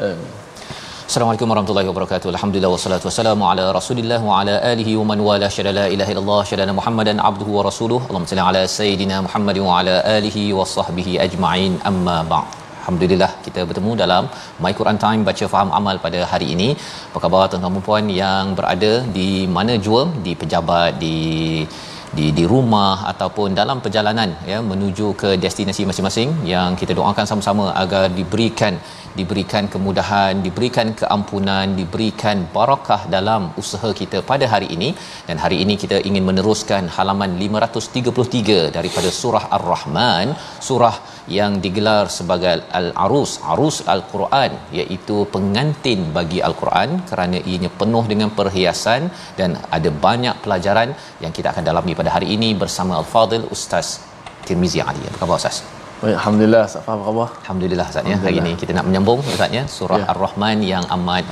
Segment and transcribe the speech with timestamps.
[0.00, 0.30] آمين
[1.12, 2.26] Assalamualaikum warahmatullahi wabarakatuh.
[2.32, 6.40] Alhamdulillah wassalatu wassalamu ala Rasulillah wa ala alihi wa man wala syada la ilaha illallah
[6.50, 8.00] syada Muhammadan abduhu wa rasuluh.
[8.08, 11.72] Allahumma salli ala sayidina Muhammad wa ala alihi wa sahbihi ajma'in.
[11.84, 12.61] Amma ba'd.
[12.82, 14.24] Alhamdulillah kita bertemu dalam
[14.62, 16.68] My Quran Time baca faham amal pada hari ini.
[17.08, 21.16] Apa khabar tuan-tuan dan puan yang berada di mana jua di pejabat di
[22.16, 27.66] di di rumah ataupun dalam perjalanan ya menuju ke destinasi masing-masing yang kita doakan sama-sama
[27.82, 28.74] agar diberikan
[29.18, 34.90] diberikan kemudahan, diberikan keampunan, diberikan barakah dalam usaha kita pada hari ini
[35.28, 40.28] dan hari ini kita ingin meneruskan halaman 533 daripada surah Ar-Rahman,
[40.68, 40.94] surah
[41.38, 49.10] yang digelar sebagai Al-Arus, Arus Al-Quran iaitu pengantin bagi Al-Quran kerana ianya penuh dengan perhiasan
[49.40, 50.90] dan ada banyak pelajaran
[51.24, 54.00] yang kita akan dalami pada hari ini bersama Al-Fadil Ustaz
[54.48, 55.04] Tirmizi Ali.
[55.10, 55.81] Apa khabar Ustaz?
[56.02, 57.28] Baik, Alhamdulillah, Ustaz Faham khabar?
[57.42, 58.16] Alhamdulillah Ustaz ya.
[58.22, 60.06] Hari ini kita nak menyambung Ustaz ya surah Ya.
[60.12, 61.24] Ar-Rahman yang amat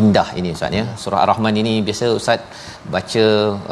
[0.00, 0.84] indah ini Ustaz ya.
[1.02, 2.40] Surah Ar-Rahman ini biasa Ustaz
[2.94, 3.24] baca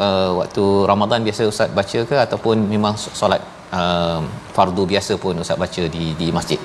[0.05, 3.41] uh, waktu Ramadan biasa Ustaz baca ke ataupun memang solat
[3.79, 4.21] uh,
[4.57, 6.61] fardu biasa pun Ustaz baca di di masjid.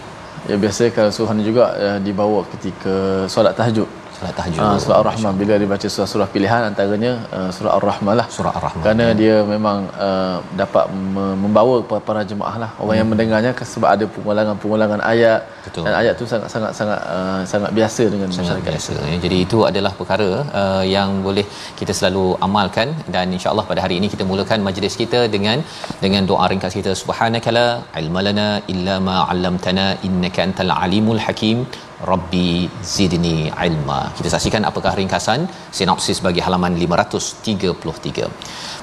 [0.51, 2.95] Ya biasa kalau suruhan juga uh, dibawa ketika
[3.37, 3.89] solat tahajud.
[4.19, 4.61] Solat tahajud.
[4.61, 8.27] Uh, surah Ar-Rahman bila dibaca surah-surah pilihan antaranya uh, surah Ar-Rahman lah.
[8.37, 8.83] Surah Ar-Rahman.
[8.85, 10.85] Kerana dia memang uh, dapat
[11.17, 11.77] me- membawa
[12.09, 15.83] para, jemaah lah orang yang mendengarnya sebab ada pengulangan-pengulangan ayat Betul.
[15.87, 18.73] dan ayat tu sangat sangat sangat uh, sangat biasa dengan sangat masyarakat.
[18.75, 19.19] biasa ya.
[19.25, 20.29] jadi itu adalah perkara
[20.61, 21.47] uh, yang boleh
[21.81, 25.59] kita selalu amalkan dan insyaallah pada hari ini kita mulakan majlis kita dengan
[26.05, 27.67] dengan doa ringkas kita subhanakala
[28.03, 31.61] ilmalana illa ma 'allamtana innaka antal alimul hakim
[32.11, 32.49] rabbi
[32.95, 33.37] zidni
[33.67, 35.41] ilma kita saksikan apakah ringkasan
[35.79, 38.29] sinopsis bagi halaman 533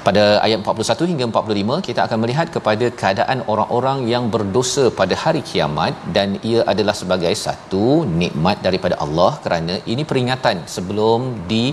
[0.08, 5.42] pada ayat 41 hingga 45 kita akan melihat kepada keadaan orang-orang yang berdosa pada hari
[5.50, 7.86] kiamat dan ia adalah sebagai satu
[8.22, 11.22] nikmat daripada Allah kerana ini peringatan sebelum
[11.52, 11.64] di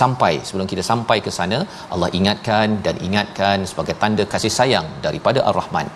[0.00, 1.58] sampai sebelum kita sampai ke sana
[1.94, 5.88] Allah ingatkan dan ingatkan sebagai tanda kasih sayang daripada Ar-Rahman.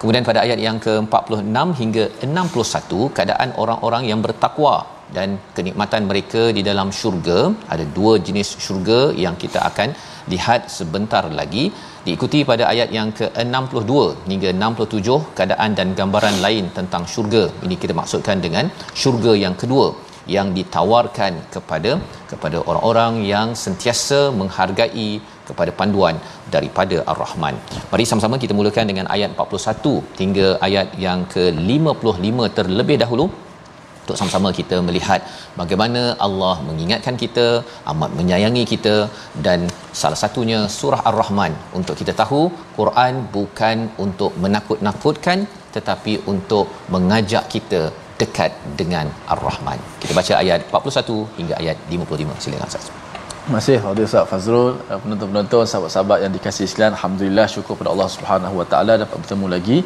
[0.00, 4.74] Kemudian pada ayat yang ke-46 hingga 61 keadaan orang-orang yang bertakwa
[5.16, 7.40] dan kenikmatan mereka di dalam syurga.
[7.74, 9.88] Ada dua jenis syurga yang kita akan
[10.32, 11.64] lihat sebentar lagi.
[12.06, 13.92] Diikuti pada ayat yang ke-62
[14.30, 17.44] hingga 67 keadaan dan gambaran lain tentang syurga.
[17.66, 18.72] Ini kita maksudkan dengan
[19.02, 19.88] syurga yang kedua
[20.36, 21.92] yang ditawarkan kepada
[22.30, 25.10] kepada orang-orang yang sentiasa menghargai
[25.50, 26.16] kepada panduan
[26.54, 27.54] daripada Ar-Rahman.
[27.92, 33.26] Mari sama-sama kita mulakan dengan ayat 41 hingga ayat yang ke-55 terlebih dahulu
[34.02, 35.20] untuk sama-sama kita melihat
[35.60, 37.46] bagaimana Allah mengingatkan kita,
[37.92, 38.94] amat menyayangi kita
[39.46, 39.60] dan
[40.00, 42.40] salah satunya surah Ar-Rahman untuk kita tahu
[42.78, 45.40] Quran bukan untuk menakut-nakutkan
[45.76, 47.82] tetapi untuk mengajak kita
[48.22, 49.78] dekat dengan Ar-Rahman.
[50.02, 52.42] Kita baca ayat 41 hingga ayat 55.
[52.44, 52.88] Silakan Ustaz.
[53.50, 56.94] Kasih Fadil Ustaz Fazrul, uh, penonton-penonton, sahabat-sahabat yang dikasihi sekalian.
[56.96, 59.78] Alhamdulillah syukur pada Allah Subhanahu Wa Taala dapat bertemu lagi.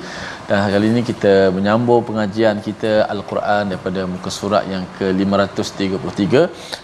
[0.49, 6.35] Dan kali ini kita menyambung pengajian kita Al-Quran daripada muka surat yang ke-533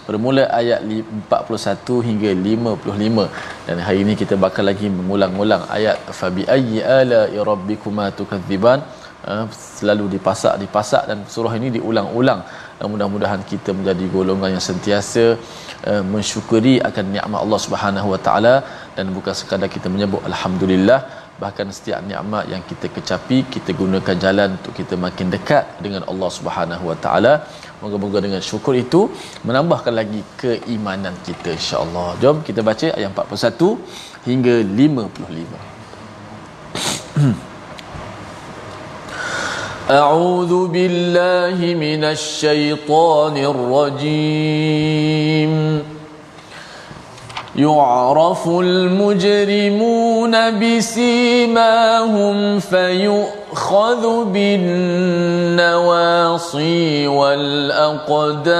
[0.07, 3.27] bermula ayat li- 41 hingga 55
[3.67, 7.21] dan hari ini kita bakal lagi mengulang-ulang ayat fabi ayyi ala
[7.51, 8.81] rabbikuma tukadziban
[9.29, 9.45] uh,
[9.77, 12.41] selalu dipasak dipasak dan surah ini diulang-ulang.
[12.81, 15.25] Uh, mudah-mudahan kita menjadi golongan yang sentiasa
[15.89, 18.55] uh, mensyukuri akan nikmat Allah Subhanahu Wa Taala
[18.97, 20.99] dan bukan sekadar kita menyebut alhamdulillah
[21.41, 26.29] bahkan setiap nikmat yang kita kecapi kita gunakan jalan untuk kita makin dekat dengan Allah
[26.37, 27.33] Subhanahu Wa Taala.
[27.81, 29.01] Moga-moga dengan syukur itu
[29.47, 32.07] menambahkan lagi keimanan kita insya-Allah.
[32.21, 35.81] Jom kita baca ayat 41 hingga 55
[39.89, 44.71] أعوذ بالله من الشيطان الرجيم.
[47.55, 55.87] يعرف المجرمون بسيماهم فيؤخذ بالنواصي
[57.07, 58.51] والأقدام.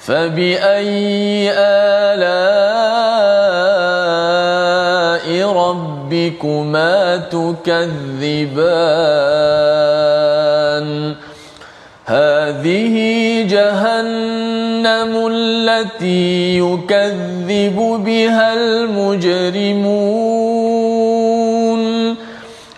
[0.00, 2.97] فبأي آلاء
[6.08, 8.48] ربكما تكذبان
[12.06, 12.96] هذه
[13.50, 19.88] جهنم التي يكذب بها المجرمون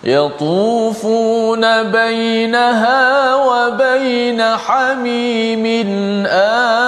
[0.03, 5.85] يطوفون بينها وبين حميم
[6.27, 6.81] آن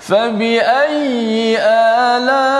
[0.00, 2.59] فبأي آلاء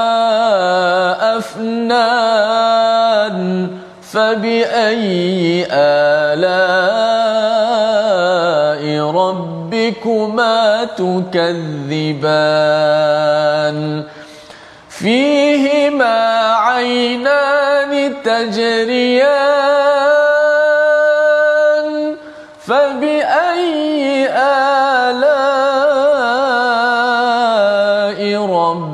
[2.01, 3.67] أفنان
[4.11, 6.81] فبأي آلاء
[9.11, 12.21] ربكما تكذبان؟
[14.89, 16.17] فيهما
[16.55, 20.10] عينان تجريان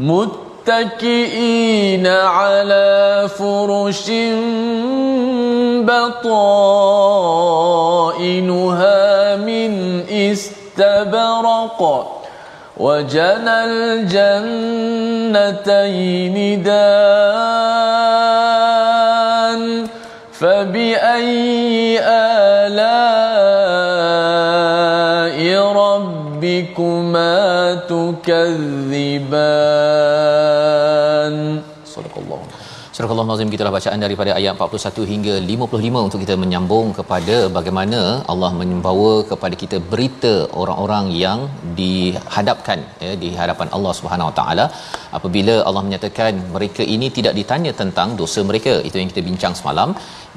[0.00, 1.66] متكئين
[2.06, 4.10] على فرش
[5.84, 6.56] بطائنها
[9.36, 11.80] من استبرق.
[12.80, 14.32] وجنى الجنتين
[16.62, 18.00] دان
[20.32, 22.29] فبأي آلاء
[28.29, 28.45] تكذبان
[28.89, 29.98] صدق الله
[33.00, 38.00] Surah Al-Nazim gitulah bacaan daripada ayat 41 hingga 55 untuk kita menyambung kepada bagaimana
[38.32, 41.40] Allah membawa kepada kita berita orang-orang yang
[41.78, 44.66] dihadapkan ya di hadapan Allah Subhanahu Wa Taala.
[45.18, 49.92] Apabila Allah menyatakan mereka ini tidak ditanya tentang dosa mereka itu yang kita bincang semalam.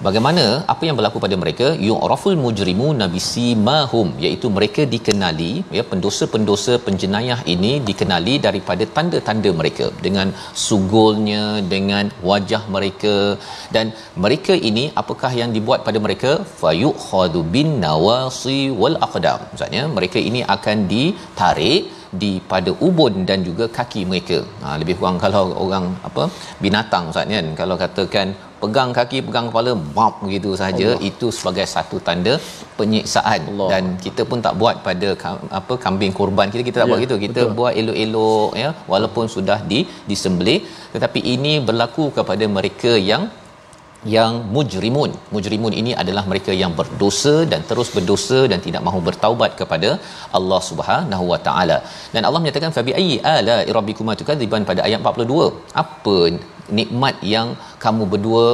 [0.06, 1.68] Bagaimana apa yang berlaku pada mereka?
[1.90, 9.88] Yu'raful mujrimun bisimahum iaitu mereka dikenali ya pendosa-pendosa penjenayah ini dikenali daripada tanda-tanda mereka.
[10.08, 10.30] Dengan
[10.68, 11.44] sugulnya
[11.76, 13.16] dengan wajah mereka.
[13.76, 13.86] Dan
[14.26, 16.32] mereka ini apakah yang dibuat pada mereka?
[16.62, 19.42] Fayukhadu bin nawasi wal aqdam.
[19.52, 21.84] Maksudnya mereka ini akan ditarik
[22.22, 24.40] di pada ubun dan juga kaki mereka.
[24.64, 26.26] Ha, lebih kurang kalau orang apa
[26.64, 27.48] binatang ustaz kan.
[27.62, 28.28] Kalau katakan
[28.64, 32.34] pegang kaki pegang kepala bap begitu saja itu sebagai satu tanda
[32.80, 33.70] penyiksaan Allah.
[33.74, 35.10] dan kita pun tak buat pada
[35.60, 37.56] apa kambing kurban kita kita tak Ya, buat gitu kita betul.
[37.60, 39.80] buat elok-elok ya walaupun sudah di
[40.12, 40.60] disembelih
[40.96, 43.24] tetapi ini berlaku kepada mereka yang
[44.16, 45.12] yang mujrimun.
[45.36, 49.90] Mujrimun ini adalah mereka yang berdosa dan terus berdosa dan tidak mahu bertaubat kepada
[50.38, 51.78] Allah Subhanahu Wa Taala.
[52.14, 55.48] Dan Allah menyatakan fabi ayyi ala rabbikuma tukadziban pada ayat 42.
[55.84, 56.18] Apa
[56.80, 57.48] nikmat yang
[57.84, 58.46] kamu berdua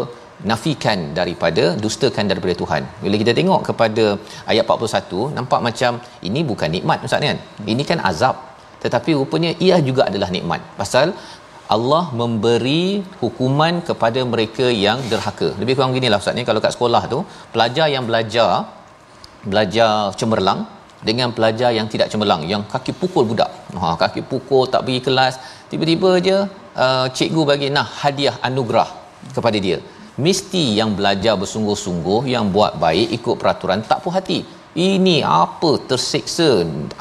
[0.50, 2.84] nafikan daripada dustakan daripada Tuhan.
[3.04, 4.06] Bila kita tengok kepada
[4.52, 5.92] ayat 41 nampak macam
[6.28, 7.40] ini bukan nikmat ustaz kan.
[7.74, 8.36] Ini kan azab.
[8.84, 10.62] Tetapi rupanya ia juga adalah nikmat.
[10.80, 11.08] Pasal
[11.76, 15.50] Allah memberi hukuman kepada mereka yang derhaka.
[15.62, 17.20] Lebih kurang ginilah ustaz ni kalau kat sekolah tu
[17.54, 18.50] pelajar yang belajar
[19.52, 20.62] belajar cemerlang
[21.08, 23.52] dengan pelajar yang tidak cemerlang yang kaki pukul budak.
[23.82, 25.34] Ha kaki pukul tak pergi kelas,
[25.72, 26.38] tiba-tiba je
[26.86, 28.90] uh, cikgu bagi nah hadiah anugerah
[29.36, 29.80] kepada dia.
[30.20, 36.50] Mesti yang belajar bersungguh-sungguh yang buat baik ikut peraturan tak puas hati ini apa tersiksa?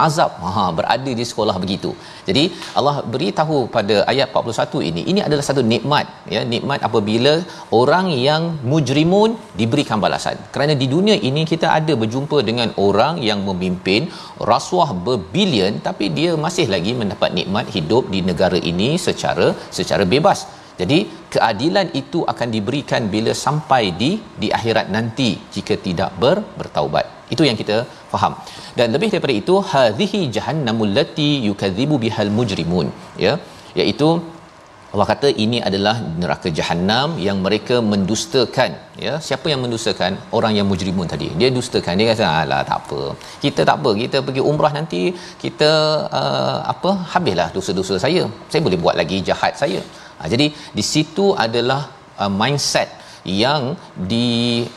[0.06, 0.32] Azab.
[0.54, 1.90] Ha berada di sekolah begitu.
[2.28, 2.44] Jadi
[2.78, 5.02] Allah beritahu pada ayat 41 ini.
[5.10, 6.42] Ini adalah satu nikmat ya.
[6.52, 7.34] Nikmat apabila
[7.80, 10.38] orang yang mujrimun diberikan balasan.
[10.54, 14.08] Kerana di dunia ini kita ada berjumpa dengan orang yang memimpin
[14.52, 19.48] rasuah berbilion tapi dia masih lagi mendapat nikmat hidup di negara ini secara
[19.78, 20.40] secara bebas.
[20.80, 20.98] Jadi
[21.34, 24.10] keadilan itu akan diberikan bila sampai di
[24.42, 27.17] di akhirat nanti jika tidak ber, bertaubat.
[27.34, 27.76] Itu yang kita
[28.12, 28.32] faham.
[28.78, 32.88] Dan lebih daripada itu hadhihi jahannamul lati yukadzibu bihal mujrimun.
[33.26, 33.34] Ya
[33.80, 34.08] iaitu
[34.92, 38.70] Allah kata ini adalah neraka jahanam yang mereka mendustakan.
[39.04, 40.12] Ya siapa yang mendustakan?
[40.36, 41.28] Orang yang mujrimun tadi.
[41.40, 42.00] Dia dustakan.
[42.00, 43.00] Dia kata alah tak apa.
[43.44, 43.90] Kita tak apa.
[44.02, 45.02] Kita pergi umrah nanti
[45.44, 45.70] kita
[46.20, 48.24] uh, apa habislah dosa-dosa saya.
[48.52, 49.82] Saya boleh buat lagi jahat saya.
[50.18, 50.46] Ha, jadi
[50.78, 51.80] di situ adalah
[52.22, 52.88] uh, mindset
[53.42, 53.62] yang
[54.12, 54.26] di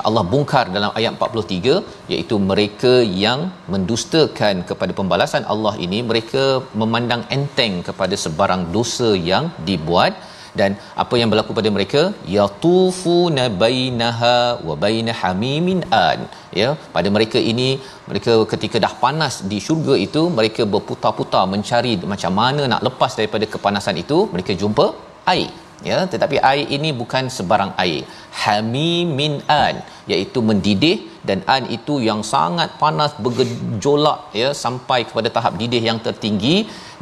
[0.08, 1.76] Allah bongkar dalam ayat 43
[2.14, 2.94] iaitu mereka
[3.26, 3.40] yang
[3.74, 6.44] mendustakan kepada pembalasan Allah ini mereka
[6.82, 10.14] memandang enteng kepada sebarang dosa yang dibuat.
[10.60, 12.02] Dan apa yang berlaku pada mereka?
[12.36, 16.20] Yatufuna bainaha wa baina hamimin an.
[16.60, 17.70] Ya pada mereka ini
[18.10, 23.48] mereka ketika dah panas di syurga itu mereka berputar-putar mencari macam mana nak lepas daripada
[23.56, 24.88] kepanasan itu mereka jumpa
[25.34, 25.52] air
[25.90, 28.02] ya tetapi air ini bukan sebarang air.
[28.42, 29.76] Hamimin an
[30.12, 30.98] iaitu mendidih
[31.28, 36.56] dan an itu yang sangat panas bergejolak ya sampai kepada tahap didih yang tertinggi.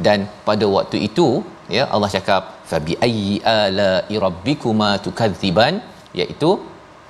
[0.06, 1.28] Dan pada waktu itu
[1.76, 3.90] ya Allah cakap fabi ayyi ala
[4.26, 5.74] rabbikuma tukadziban
[6.20, 6.50] iaitu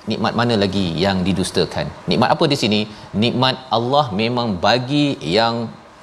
[0.09, 1.87] nikmat mana lagi yang didustakan?
[2.09, 2.81] Nikmat apa di sini?
[3.23, 5.55] Nikmat Allah memang bagi yang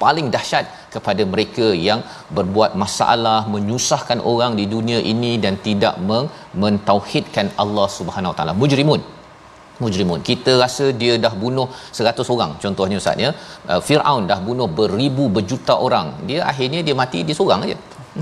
[0.03, 0.65] paling dahsyat
[0.95, 2.01] kepada mereka yang
[2.37, 5.95] berbuat masalah menyusahkan orang di dunia ini dan tidak
[6.63, 8.53] mentauhidkan Allah Subhanahu taala.
[8.61, 9.01] Mujrimun.
[9.83, 10.19] Mujrimun.
[10.29, 11.67] Kita rasa dia dah bunuh
[11.99, 13.31] 100 orang contohnya ustaz ya.
[13.71, 16.07] Uh, Firaun dah bunuh beribu berjuta orang.
[16.29, 17.77] Dia akhirnya dia mati dia seorang aja.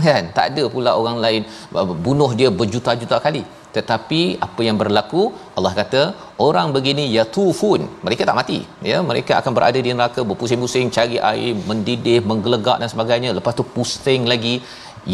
[0.05, 0.23] Kan?
[0.37, 1.41] Tak ada pula orang lain.
[1.77, 3.43] Uh, bunuh dia berjuta-juta kali
[3.77, 5.23] tetapi apa yang berlaku?
[5.57, 6.01] Allah kata
[6.47, 7.81] orang begini yatufun.
[8.05, 8.59] Mereka tak mati.
[8.89, 13.31] Ya mereka akan berada di neraka berpusing-pusing cari air mendidih menggelegak dan sebagainya.
[13.39, 14.55] Lepas tu pusing lagi.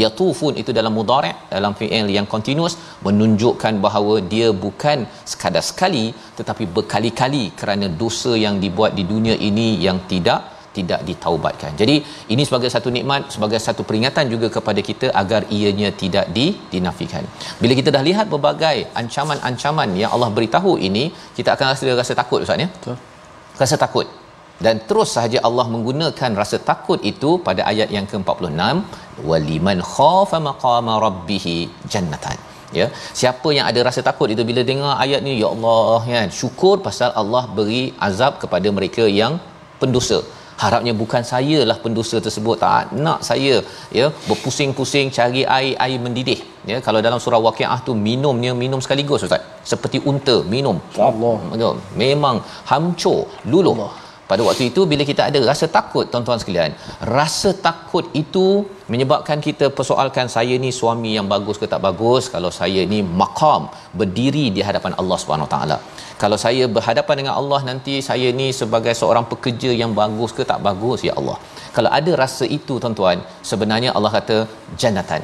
[0.02, 6.06] Yatufun itu dalam mudhari' dalam fi'il yang continuous menunjukkan bahawa dia bukan sekadar sekali
[6.38, 10.40] tetapi berkali-kali kerana dosa yang dibuat di dunia ini yang tidak
[10.78, 11.72] tidak ditaubatkan.
[11.82, 11.96] Jadi
[12.34, 17.24] ini sebagai satu nikmat, sebagai satu peringatan juga kepada kita agar ianya tidak di, dinafikan.
[17.62, 21.06] Bila kita dah lihat berbagai ancaman-ancaman yang Allah beritahu ini,
[21.38, 22.70] kita akan rasa rasa takut Ustaz ya.
[22.76, 22.98] Betul.
[23.64, 24.08] Rasa takut.
[24.66, 28.60] Dan terus sahaja Allah menggunakan rasa takut itu pada ayat yang ke-46,
[29.30, 31.46] waliman khafa maqama rabbih
[31.94, 32.38] jannatan.
[32.78, 32.86] Ya,
[33.20, 37.10] siapa yang ada rasa takut itu bila dengar ayat ni ya Allah kan syukur pasal
[37.22, 39.34] Allah beri azab kepada mereka yang
[39.82, 40.18] pendosa
[40.64, 43.56] harapnya bukan saya lah pendosa tersebut tak nak saya
[44.00, 46.40] ya berpusing-pusing cari air air mendidih.
[46.72, 49.44] Ya kalau dalam surah waqiah tu minumnya minum sekaligus ustaz.
[49.72, 50.80] Seperti unta minum.
[51.08, 52.38] Allah memang
[52.72, 53.20] hancur
[53.54, 53.76] luluh.
[53.76, 53.92] Allah
[54.34, 56.72] pada waktu itu bila kita ada rasa takut tuan-tuan sekalian
[57.18, 58.46] rasa takut itu
[58.92, 63.64] menyebabkan kita persoalkan saya ni suami yang bagus ke tak bagus kalau saya ni maqam
[64.00, 65.78] berdiri di hadapan Allah Subhanahu taala.
[66.24, 70.60] Kalau saya berhadapan dengan Allah nanti saya ni sebagai seorang pekerja yang bagus ke tak
[70.68, 71.38] bagus ya Allah.
[71.78, 73.20] Kalau ada rasa itu tuan-tuan
[73.52, 74.38] sebenarnya Allah kata
[74.84, 75.24] jannatan.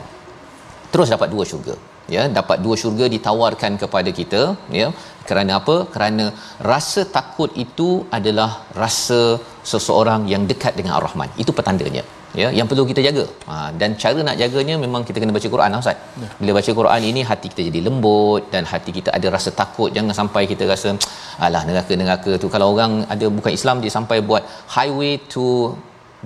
[0.93, 1.75] Terus dapat dua syurga
[2.15, 2.23] ya.
[2.39, 4.41] Dapat dua syurga ditawarkan kepada kita
[4.81, 4.87] ya
[5.29, 5.75] kerana apa?
[5.95, 6.25] Kerana
[6.71, 8.51] rasa takut itu adalah
[8.83, 9.21] rasa
[9.71, 11.29] seseorang yang dekat dengan ar-rahman.
[11.43, 12.03] Itu petandanya
[12.41, 13.23] ya yang perlu kita jaga.
[13.49, 15.97] Ha, dan cara nak jaganya memang kita kena baca Quran lah, ustaz.
[16.23, 16.29] Ya.
[16.39, 19.89] bila baca Quran ini hati kita jadi lembut dan hati kita ada rasa takut.
[19.97, 20.89] Jangan sampai kita rasa
[21.45, 22.49] alah neraka-neraka tu.
[22.55, 24.43] Kalau orang ada bukan Islam dia sampai buat
[24.77, 25.45] highway to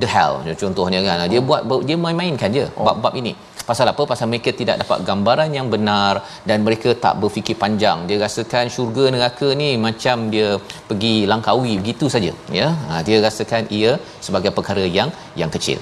[0.02, 0.36] the hell.
[0.64, 2.86] Contohnya kan dia buat dia main-mainkan je oh.
[2.88, 3.34] bab-bab ini
[3.70, 4.04] pasal apa?
[4.12, 6.14] Pasal mereka tidak dapat gambaran yang benar
[6.50, 8.00] dan mereka tak berfikir panjang.
[8.10, 10.50] Dia rasakan syurga neraka ni macam dia
[10.90, 12.68] pergi langkawi begitu saja ya.
[12.90, 13.94] Ha, dia rasakan ia
[14.28, 15.80] sebagai perkara yang yang kecil.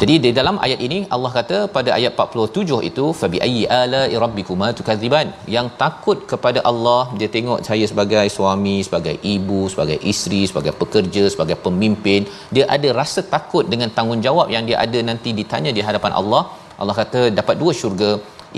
[0.00, 4.68] Jadi di dalam ayat ini Allah kata pada ayat 47 itu fabi ayyi ala rabbikuma
[4.78, 10.74] tukadziban yang takut kepada Allah dia tengok saya sebagai suami sebagai ibu sebagai isteri sebagai
[10.82, 12.20] pekerja sebagai pemimpin
[12.56, 16.42] dia ada rasa takut dengan tanggungjawab yang dia ada nanti ditanya di hadapan Allah
[16.80, 18.10] Allah kata dapat dua syurga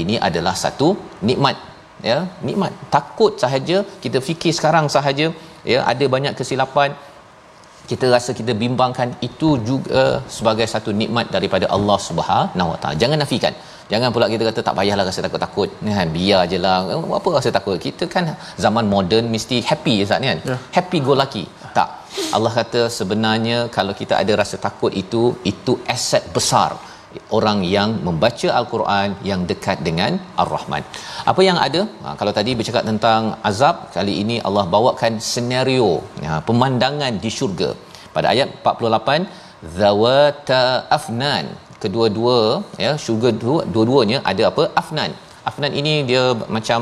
[0.03, 0.89] ini adalah satu
[1.29, 1.57] nikmat
[2.11, 2.19] ya
[2.49, 2.73] nikmat.
[2.97, 5.27] Takut sahaja kita fikir sekarang sahaja
[5.73, 6.93] ya ada banyak kesilapan
[7.91, 10.03] kita rasa kita bimbangkan itu juga
[10.37, 12.97] sebagai satu nikmat daripada Allah Subhanahu Wa Taala.
[13.03, 13.55] Jangan nafikan.
[13.93, 15.69] Jangan pula kita kata tak payahlah rasa takut-takut.
[15.97, 16.79] Kan biar je lah.
[17.19, 17.77] Apa rasa takut?
[17.87, 18.33] Kita kan
[18.65, 20.39] zaman moden mesti happy Ustaz kan?
[20.51, 20.61] Yeah.
[20.77, 21.45] happy go lucky.
[21.77, 21.89] Tak.
[22.37, 26.71] Allah kata sebenarnya kalau kita ada rasa takut itu itu aset besar
[27.37, 30.83] orang yang membaca al-Quran yang dekat dengan Ar-Rahman.
[31.31, 31.81] Apa yang ada?
[32.05, 35.91] Ha, kalau tadi bercakap tentang azab, kali ini Allah bawakan senario
[36.27, 37.71] ha, pemandangan di syurga.
[38.17, 39.27] Pada ayat 48,
[39.79, 40.63] zawata
[40.99, 41.47] afnan.
[41.83, 42.39] Kedua-dua
[42.85, 44.65] ya, syurga dua, dua-duanya ada apa?
[44.83, 45.11] Afnan.
[45.51, 46.25] Afnan ini dia
[46.57, 46.81] macam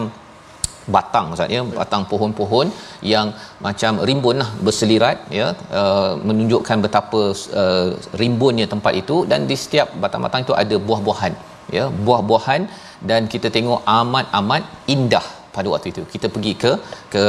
[0.97, 2.67] batang maksudnya batang pohon-pohon
[3.15, 3.27] yang
[3.67, 5.49] macam rimbun lah berselirat ya
[5.81, 7.23] uh, menunjukkan betapa
[7.63, 7.89] uh,
[8.23, 9.19] rimbunnya tempat itu.
[9.31, 11.35] Dan di setiap batang-batang itu ada buah-buahan
[11.77, 12.63] ya buah-buahan.
[13.11, 14.63] Dan kita tengok amat-amat
[14.95, 16.03] indah pada waktu itu.
[16.15, 16.73] Kita pergi ke
[17.15, 17.25] ke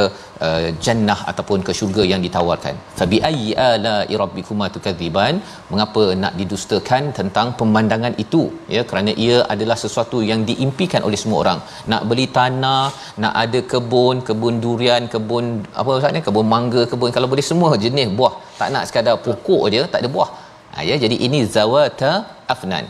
[0.46, 2.74] uh, jannah ataupun ke syurga yang ditawarkan.
[2.98, 5.34] Fabi ayyi ala rabbikuma tukadziban
[5.72, 8.42] mengapa nak didustakan tentang pemandangan itu?
[8.76, 11.60] Ya kerana ia adalah sesuatu yang diimpikan oleh semua orang.
[11.92, 12.84] Nak beli tanah
[13.24, 15.44] nak ada kebun kebun durian kebun
[15.80, 16.24] apa maksudnya?
[16.28, 18.34] Kebun mangga kebun kalau boleh semua jenis buah.
[18.60, 20.30] Tak nak sekadar pokok dia tak ada buah.
[20.74, 22.12] Ha, ya jadi ini zawata
[22.52, 22.84] afnan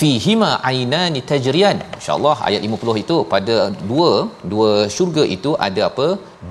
[0.00, 1.78] fihima ainani tajriyan.
[1.98, 3.56] Insyaallah ayat 50 itu pada
[3.90, 4.10] dua
[4.52, 6.06] dua syurga itu ada apa?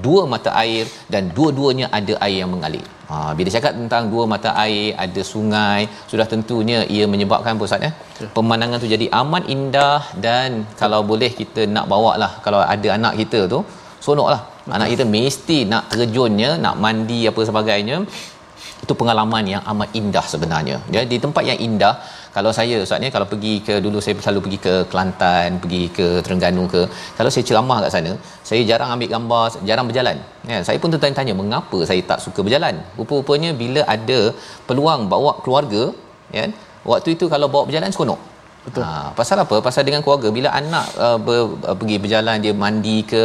[0.06, 2.86] Dua mata air dan dua-duanya ada air yang mengalir.
[3.10, 5.82] Ha bila cakap tentang dua mata air ada sungai
[6.12, 7.92] sudah tentunya ia menyebabkan apa ustaz ya?
[8.38, 10.50] pemandangan tu jadi amat indah dan
[10.82, 13.60] kalau boleh kita nak bawa lah kalau ada anak kita tu
[14.08, 14.42] sonoklah
[14.76, 17.98] anak kita mesti nak terjunnya nak mandi apa sebagainya.
[18.84, 20.78] Itu pengalaman yang amat indah sebenarnya.
[20.96, 21.94] Ya di tempat yang indah
[22.36, 26.08] kalau saya ustaz ni kalau pergi ke dulu saya selalu pergi ke Kelantan pergi ke
[26.26, 26.82] Terengganu ke
[27.18, 28.12] kalau saya ceramah kat sana
[28.50, 30.18] saya jarang ambil gambar jarang berjalan
[30.52, 34.20] ya saya pun tertanya-tanya mengapa saya tak suka berjalan rupa-rupanya bila ada
[34.70, 35.84] peluang bawa keluarga
[36.38, 36.46] ya
[36.92, 38.22] waktu itu kalau bawa berjalan seronok
[38.66, 38.84] Betul.
[38.86, 39.58] Ha, pasal apa?
[39.68, 41.38] Pasal dengan keluarga bila anak uh, ber,
[41.70, 43.24] uh, pergi berjalan dia mandi ke,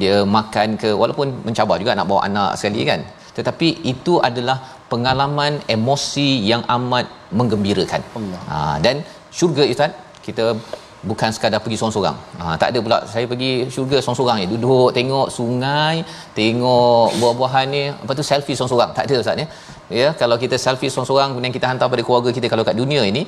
[0.00, 3.00] dia makan ke walaupun mencabar juga nak bawa anak sekali kan.
[3.38, 4.58] Tetapi itu adalah
[4.92, 7.06] pengalaman emosi yang amat
[7.38, 8.02] menggembirakan.
[8.18, 8.42] Allah.
[8.50, 8.96] Ha, dan
[9.38, 9.92] syurga Ustaz,
[10.26, 10.44] kita
[11.10, 12.16] bukan sekadar pergi seorang-seorang.
[12.40, 14.46] Ha, tak ada pula saya pergi syurga seorang-seorang ni.
[14.54, 16.02] Duduk tengok sungai,
[16.38, 18.90] tengok buah-buahan ni, apa tu selfie seorang-seorang.
[18.96, 19.46] Tak ada Ustaz ya.
[20.00, 23.22] Ya, kalau kita selfie seorang-seorang kemudian kita hantar pada keluarga kita kalau kat dunia ini,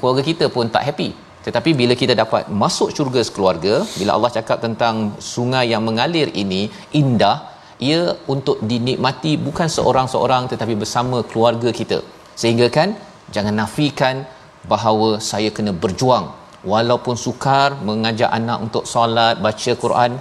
[0.00, 1.10] keluarga kita pun tak happy.
[1.46, 6.70] Tetapi bila kita dapat masuk syurga sekeluarga, bila Allah cakap tentang sungai yang mengalir ini
[7.00, 7.51] indah,
[7.90, 8.02] ia
[8.34, 11.98] untuk dinikmati bukan seorang-seorang tetapi bersama keluarga kita.
[12.40, 12.88] Sehingga kan
[13.34, 14.16] jangan nafikan
[14.72, 16.26] bahawa saya kena berjuang.
[16.72, 20.12] Walaupun sukar mengajak anak untuk solat baca Quran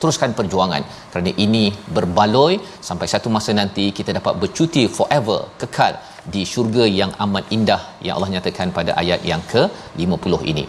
[0.00, 0.82] teruskan perjuangan.
[1.10, 1.64] Kerana ini
[1.96, 2.54] berbaloi
[2.88, 5.92] sampai satu masa nanti kita dapat bercuti forever kekal
[6.34, 10.64] di syurga yang amat indah yang Allah nyatakan pada ayat yang ke-50 ini.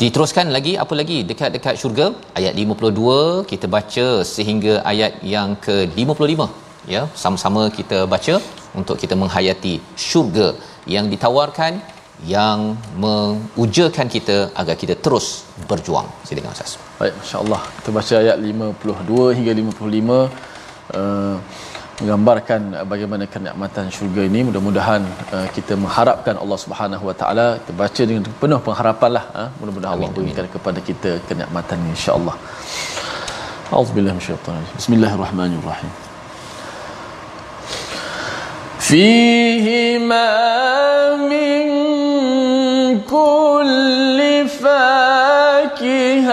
[0.00, 2.06] Diteruskan lagi apa lagi dekat-dekat syurga
[2.38, 6.40] ayat 52 kita baca sehingga ayat yang ke-55
[6.94, 8.34] ya sama-sama kita baca
[8.80, 9.74] untuk kita menghayati
[10.06, 10.48] syurga
[10.94, 11.80] yang ditawarkan
[12.34, 16.08] yang mengujakan kita agar kita terus berjuang.
[16.28, 16.76] Silakan Ustaz.
[17.00, 17.60] Baik, masya-Allah.
[17.80, 20.12] Kita baca ayat 52 hingga 55
[21.00, 21.36] uh,
[22.01, 22.61] menggambarkan
[22.91, 25.01] bagaimana kenikmatan syurga ini mudah-mudahan
[25.35, 30.09] uh, kita mengharapkan Allah Subhanahu Wa Taala kita baca dengan penuh pengharapanlah uh, mudah-mudahan Allah
[30.17, 32.35] berikan kepada kita kenikmatan insya-Allah.
[33.79, 35.91] Auzubillahi minasyaitanir Bismillahirrahmanirrahim.
[38.91, 40.27] فيهما
[41.15, 41.63] من
[43.07, 44.19] كل
[44.63, 46.31] فاكهة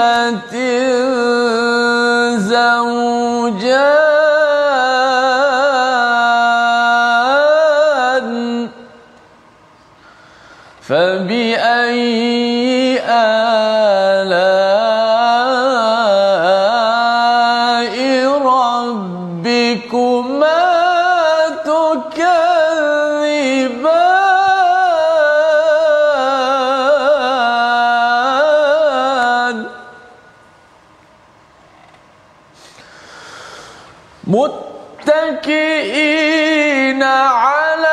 [35.69, 37.92] متكئين على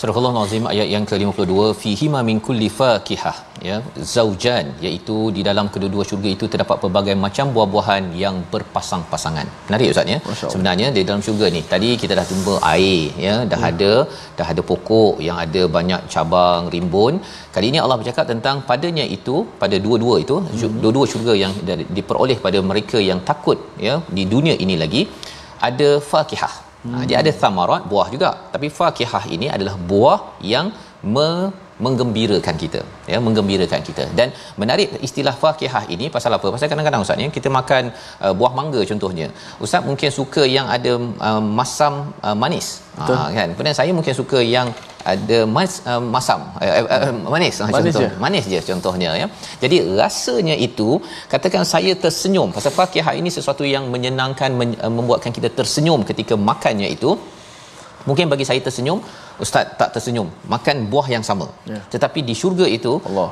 [0.00, 3.34] Surah Allah Nazim ayat yang ke-52 fihima min kulli fakihah
[3.66, 3.74] ya
[4.12, 9.46] zaujan iaitu di dalam kedua-dua syurga itu terdapat pelbagai macam buah-buahan yang berpasang-pasangan.
[9.66, 10.18] Menarik ustaz ya.
[10.52, 13.68] Sebenarnya di dalam syurga ni tadi kita dah tumbuh air ya dah hmm.
[13.70, 13.92] ada
[14.38, 17.20] dah ada pokok yang ada banyak cabang rimbun.
[17.56, 20.80] Kali ini Allah bercakap tentang padanya itu pada dua-dua itu hmm.
[20.86, 21.52] dua-dua syurga yang
[21.98, 25.04] diperoleh pada mereka yang takut ya di dunia ini lagi
[25.70, 27.02] ada fakihah Hmm.
[27.08, 28.30] Dia ada thamarat buah juga.
[28.54, 30.18] Tapi fakihah ini adalah buah
[30.52, 30.68] yang
[31.14, 31.30] me
[31.84, 32.80] menggembirakan kita
[33.12, 34.04] ya menggembirakan kita.
[34.18, 34.28] Dan
[34.60, 36.46] menarik istilah fakihah ini pasal apa?
[36.54, 37.82] Pasal kadang-kadang ustaz ya kita makan
[38.24, 39.28] uh, buah mangga contohnya.
[39.64, 40.92] Ustaz mungkin suka yang ada
[41.28, 41.94] uh, masam
[42.26, 42.68] uh, manis.
[43.00, 43.48] Ha, kan?
[43.56, 44.68] Kemudian saya mungkin suka yang
[45.12, 48.08] ada mas, uh, masam uh, uh, manis, uh, manis contoh je.
[48.24, 49.26] manis je contohnya ya
[49.62, 50.88] jadi rasanya itu
[51.32, 56.36] katakan saya tersenyum pasal fakihah ini sesuatu yang menyenangkan men, uh, membuatkan kita tersenyum ketika
[56.50, 57.12] makannya itu
[58.08, 59.00] mungkin bagi saya tersenyum
[59.44, 61.80] ustaz tak tersenyum makan buah yang sama ya.
[61.94, 63.28] tetapi di syurga itu Allah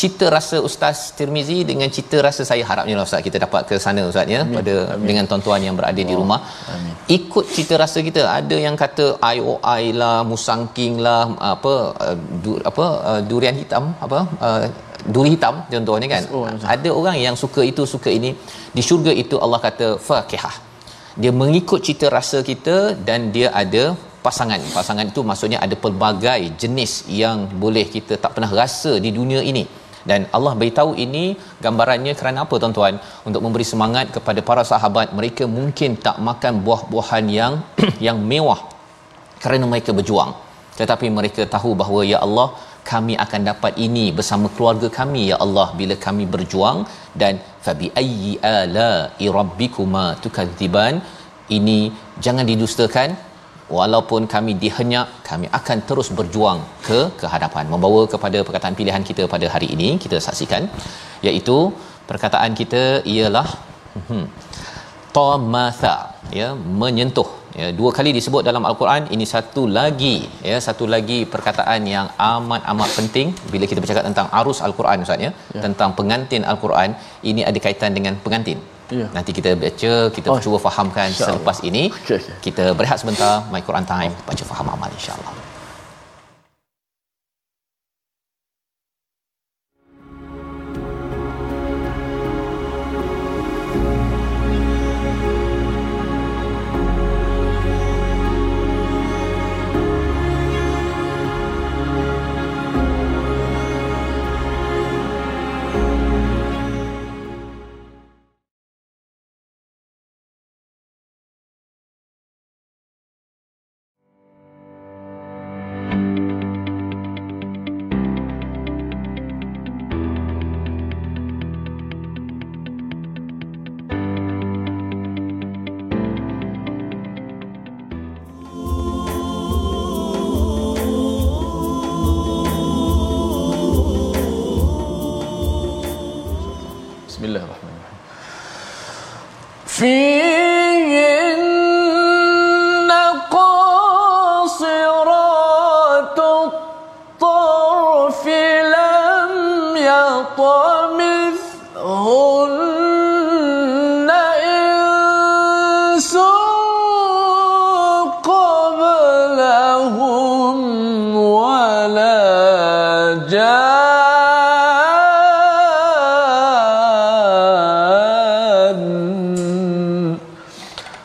[0.00, 4.02] cita rasa ustaz Tirmizi dengan cita rasa saya harapnya lah ustaz kita dapat ke sana
[4.10, 4.56] ustaz ya Amin.
[4.58, 5.06] pada Amin.
[5.08, 6.10] dengan tuan-tuan yang berada Allah.
[6.10, 6.40] di rumah
[6.74, 6.94] Amin.
[7.18, 11.22] ikut cita rasa kita ada yang kata IOI lah musangking lah
[11.54, 11.74] apa
[12.06, 14.64] uh, du, apa uh, durian hitam apa uh,
[15.14, 18.30] duri hitam contohnya kan oh, ada orang yang suka itu suka ini
[18.76, 20.56] di syurga itu Allah kata fakihah
[21.22, 22.76] dia mengikut cita rasa kita
[23.08, 23.84] dan dia ada
[24.26, 24.60] pasangan.
[24.76, 29.64] Pasangan itu maksudnya ada pelbagai jenis yang boleh kita tak pernah rasa di dunia ini.
[30.10, 31.24] Dan Allah beritahu ini
[31.64, 32.94] gambarannya kerana apa tuan-tuan?
[33.28, 37.54] Untuk memberi semangat kepada para sahabat mereka mungkin tak makan buah-buahan yang
[38.06, 38.60] yang mewah
[39.44, 40.32] kerana mereka berjuang.
[40.80, 42.48] Tetapi mereka tahu bahawa ya Allah
[42.92, 46.78] kami akan dapat ini bersama keluarga kami ya Allah bila kami berjuang
[47.20, 47.34] dan
[47.64, 48.90] fabi ayyi ala
[49.38, 51.00] rabbikuma tukadziban
[51.58, 51.78] ini
[52.24, 53.08] jangan didustakan
[53.78, 59.24] walaupun kami dihenyak kami akan terus berjuang ke ke hadapan membawa kepada perkataan pilihan kita
[59.34, 60.64] pada hari ini kita saksikan
[61.28, 61.58] iaitu
[62.10, 62.82] perkataan kita
[63.14, 63.48] ialah
[64.08, 64.26] hmm,
[65.16, 65.96] tamatha
[66.40, 66.50] ya
[66.82, 67.28] menyentuh.
[67.58, 70.16] Ya dua kali disebut dalam al-Quran ini satu lagi
[70.48, 73.28] ya satu lagi perkataan yang amat amat penting.
[73.52, 75.62] Bila kita bercakap tentang arus al-Quran ustaz ya, ya.
[75.66, 76.98] tentang pengantin al-Quran
[77.30, 78.58] ini ada kaitan dengan pengantin
[78.92, 79.08] Ya.
[79.16, 81.88] Nanti kita baca, kita oh, cuba fahamkan selepas ini.
[81.88, 82.36] Okay, okay.
[82.44, 85.53] Kita berehat sebentar, My Quran Time, baca faham amal insya-Allah.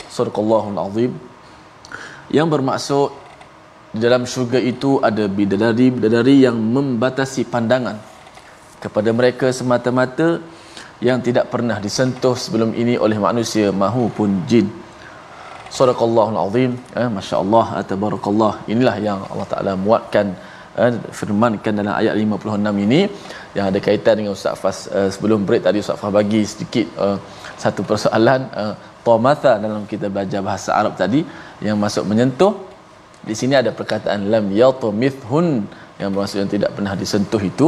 [0.09, 1.11] Sadaqallahul Azim.
[2.29, 3.09] Yang bermaksud
[3.95, 8.08] dalam syurga itu ada bidadari-bidadari yang membatasi pandangan
[8.83, 10.27] kepada mereka semata-mata
[11.07, 14.67] yang tidak pernah disentuh sebelum ini oleh manusia mahupun jin.
[15.77, 16.71] Sadaqallahul Azim.
[16.99, 18.53] Eh, Masya-Allah, tabarakallah.
[18.73, 20.33] Inilah yang Allah Taala muatkan
[20.81, 23.01] eh, firmankan dalam ayat 56 ini
[23.55, 27.17] yang ada kaitan dengan Ustaz Fas eh, sebelum break tadi Ustaz Fas bagi sedikit uh,
[27.63, 28.73] satu persoalan uh,
[29.05, 31.21] tamatha dalam kita belajar bahasa Arab tadi
[31.65, 32.53] yang masuk menyentuh
[33.29, 35.47] di sini ada perkataan lam yatumithun
[35.99, 37.67] yang bermaksud yang tidak pernah disentuh itu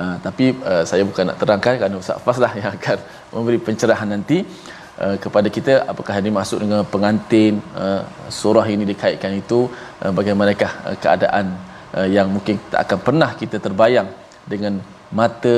[0.00, 2.98] uh, tapi uh, saya bukan nak terangkan kerana Ustaz Fas lah yang akan
[3.34, 4.40] memberi pencerahan nanti.
[4.98, 8.02] Uh, kepada kita apakah ini masuk dengan pengantin uh,
[8.38, 9.60] surah ini dikaitkan itu?
[10.02, 11.54] Uh, bagaimanakah uh, keadaan
[11.94, 14.08] uh, yang mungkin tak akan pernah kita terbayang
[14.52, 14.82] dengan
[15.20, 15.56] mata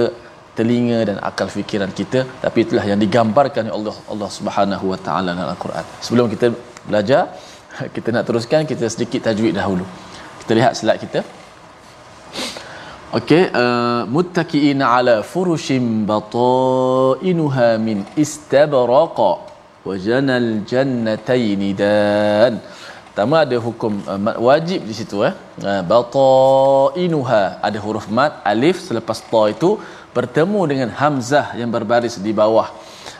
[0.59, 2.29] telinga dan akal fikiran kita?
[2.45, 5.85] Tapi itulah yang digambarkan oleh Allah Allah Subhanahu wa taala dalam al-Quran.
[6.05, 6.53] Sebelum kita
[6.85, 7.23] belajar
[7.97, 9.87] kita nak teruskan kita sedikit tajwid dahulu.
[10.45, 11.21] Kita lihat slide kita
[13.19, 19.31] Okey, uh, muttaqiina ala furushin batainuha min istabraqa
[19.87, 22.63] wa janal jannatayn dan.
[23.07, 25.35] Pertama ada hukum uh, wajib di situ eh.
[25.59, 29.71] Uh, batainuha ada huruf mat alif selepas ta itu
[30.15, 32.69] bertemu dengan hamzah yang berbaris di bawah.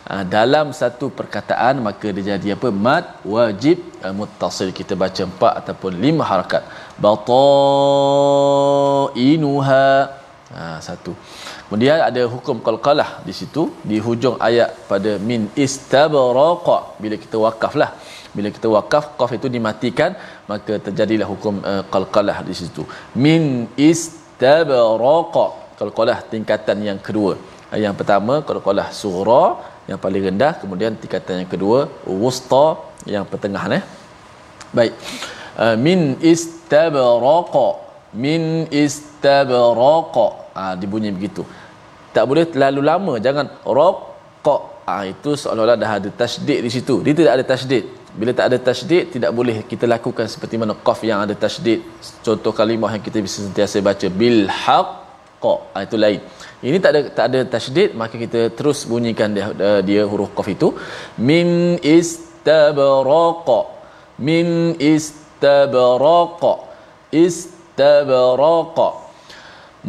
[0.07, 5.53] Uh, dalam satu perkataan maka dia jadi apa mat wajib uh, muttasil kita baca empat
[5.59, 6.63] ataupun lima harakat
[7.03, 7.77] batainuha.
[10.55, 11.11] Ha, satu.
[11.67, 13.63] Kemudian ada hukum qalqalah di situ.
[13.89, 17.91] Di hujung ayat pada min istabraqa bila kita wakaf lah
[18.35, 20.11] bila kita wakaf qaf itu dimatikan
[20.51, 22.83] maka terjadilah hukum uh, qalqalah di situ.
[23.25, 23.41] Min
[23.89, 25.45] istabraqa
[25.79, 27.33] qalqalah tingkatan yang kedua.
[27.85, 29.43] Yang pertama qalqalah sughra
[29.89, 30.53] yang paling rendah.
[30.61, 31.79] Kemudian tingkatan yang kedua
[32.23, 32.65] wusta
[33.15, 33.83] yang pertengahan eh.
[34.77, 34.93] Baik.
[35.63, 35.99] Uh, min
[36.71, 37.67] istabraqa.
[38.23, 38.41] Min
[38.83, 40.27] istabraqa.
[40.55, 41.43] Ah dibunyi begitu.
[42.15, 43.13] Tak boleh terlalu lama.
[43.25, 43.45] Jangan
[43.77, 44.55] raqa.
[44.91, 46.95] Ah itu seolah-olah dah ada tasydid di situ.
[47.05, 47.83] Dia tidak ada tasydid.
[48.19, 51.79] Bila tak ada tasydid tidak boleh kita lakukan seperti mana qaf yang ada tasydid.
[52.25, 54.07] Contoh kalimah yang kita bisa sentiasa baca.
[54.21, 54.99] Bil haqq.
[55.75, 56.19] Ah, itu lain.
[56.69, 59.45] Ini tak ada tak ada tasydid maka kita terus bunyikan dia,
[59.89, 60.67] dia huruf qaf itu.
[61.29, 61.47] Min
[61.97, 63.59] istabraqa.
[64.27, 64.47] Min
[65.41, 66.53] istabraqa
[67.25, 68.87] istabraqa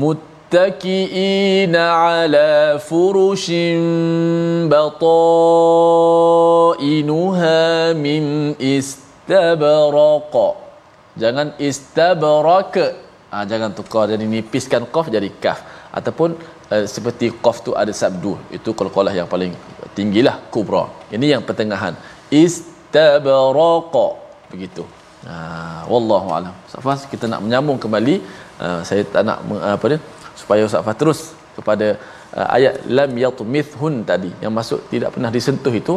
[0.03, 3.85] muttaki'ina ala furushin
[4.73, 5.53] batainuha
[8.05, 10.47] min istabraqa
[11.21, 12.97] jangan istabraka
[13.29, 15.61] ha, jangan tukar jadi nipiskan qaf jadi kaf.
[15.93, 16.41] Ataupun
[16.73, 18.33] uh, seperti qaf tu ada sabdu.
[18.49, 19.53] Itu qalqalah yang paling
[19.93, 20.89] tinggilah kubra.
[21.13, 21.93] Ini yang pertengahan.
[22.33, 24.07] Istabraqa
[24.49, 24.89] begitu
[25.29, 26.55] ha wallahu alam.
[26.73, 28.23] Safas kita nak menyambung kembali.
[28.63, 29.39] Uh, saya tak nak
[29.77, 29.99] apa dia
[30.39, 31.21] supaya Ustaz terus
[31.57, 32.22] kepada uh,
[32.57, 35.95] ayat lam yatmithun tadi yang masuk tidak pernah disentuh itu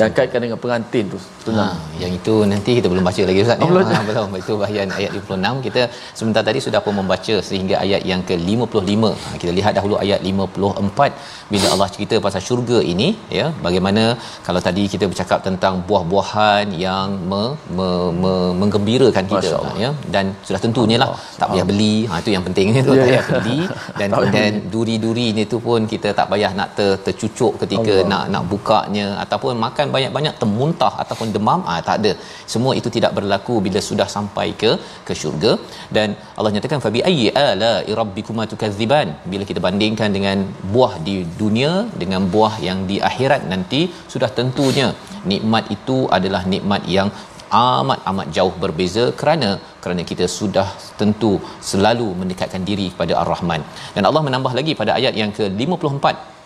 [0.00, 1.18] dan kaitkan dengan pengantin tu.
[1.58, 1.66] Ha,
[2.02, 3.64] yang itu nanti kita belum baca lagi ustaz.
[3.64, 3.84] Oh, ya.
[3.98, 4.36] ha, belum.
[4.42, 5.82] Itu bahagian ayat 56 kita
[6.18, 9.02] sebentar tadi sudah pun membaca sehingga ayat yang ke-55.
[9.24, 14.04] Ha, kita lihat dahulu ayat 54 bila Allah cerita pasal syurga ini ya bagaimana
[14.46, 17.42] kalau tadi kita bercakap tentang buah-buahan yang me,
[17.78, 17.88] me,
[18.22, 21.08] me, menggembirakan kita ya dan sudah tentunya lah.
[21.40, 21.96] Tak payah beli.
[22.10, 22.66] Ha itu yang penting.
[22.82, 23.60] Itu yeah, tak payah beli.
[24.00, 28.08] Dan dan duri-duri ni tu pun kita tak payah nak ter, tercucuk ketika Allah.
[28.12, 31.60] nak nak bukanya ataupun makan banyak-banyak termuntah ataupun demam.
[31.72, 32.12] Ah tak ada.
[32.52, 34.70] Semua itu tidak berlaku bila sudah sampai ke
[35.06, 35.52] ke syurga.
[35.96, 40.38] Dan Allah nyatakan fabi ayyi ala rabbikuma tukadziban bila kita bandingkan dengan
[40.74, 43.80] buah di dunia dengan buah yang di akhirat nanti
[44.14, 44.88] sudah tentunya
[45.32, 47.10] nikmat itu adalah nikmat yang
[47.56, 49.50] amat amat jauh berbeza kerana
[49.88, 50.68] kerana kita sudah
[51.00, 51.32] tentu
[51.70, 53.64] selalu mendekatkan diri kepada Ar-Rahman.
[53.96, 56.36] Dan Allah menambah lagi pada ayat yang ke-54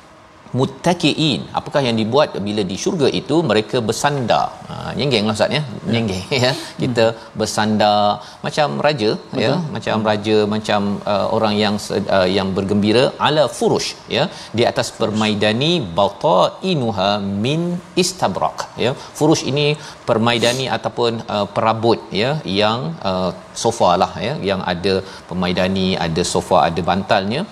[0.59, 2.37] muttaqiin apakah yang dibuat?
[2.49, 4.47] Bila di syurga itu mereka bersandar.
[4.71, 5.63] Ha nyenggeng lah ustaz ya?
[5.95, 6.53] Nyenggeng ya?
[6.83, 7.07] Kita
[7.41, 8.01] bersandar.
[8.47, 9.17] Macam raja ya.
[9.33, 9.43] Betul.
[9.45, 10.09] ya macam hmm.
[10.11, 10.81] raja macam
[11.13, 11.75] uh, orang yang
[12.17, 14.25] uh, yang bergembira ala furush ya?
[14.59, 17.11] Di atas permaidani batainuha
[17.45, 17.63] min
[18.05, 18.93] istabrak ya?
[19.19, 19.67] Furush ini
[20.11, 22.33] permaidani ataupun uh, perabot ya?
[22.61, 22.79] Yang
[23.11, 23.31] uh,
[23.65, 24.35] sofa lah ya?
[24.51, 24.95] Yang ada
[25.31, 27.43] permaidani ada sofa ada bantalnya.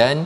[0.00, 0.16] Dan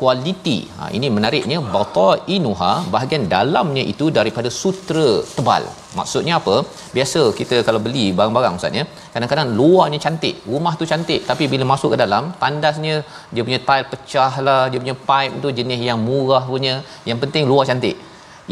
[0.00, 0.58] kualiti.
[0.76, 5.64] Ha ini menariknya batainuha bahagian dalamnya itu daripada sutra tebal.
[5.98, 6.56] Maksudnya apa?
[6.96, 11.66] Biasa kita kalau beli barang-barang ustaz ya, kadang-kadang luarnya cantik, rumah tu cantik tapi bila
[11.72, 12.96] masuk ke dalam tandasnya
[13.34, 16.74] dia punya tile pecah lah, dia punya pipe tu jenis yang murah punya,
[17.10, 17.96] yang penting luar cantik.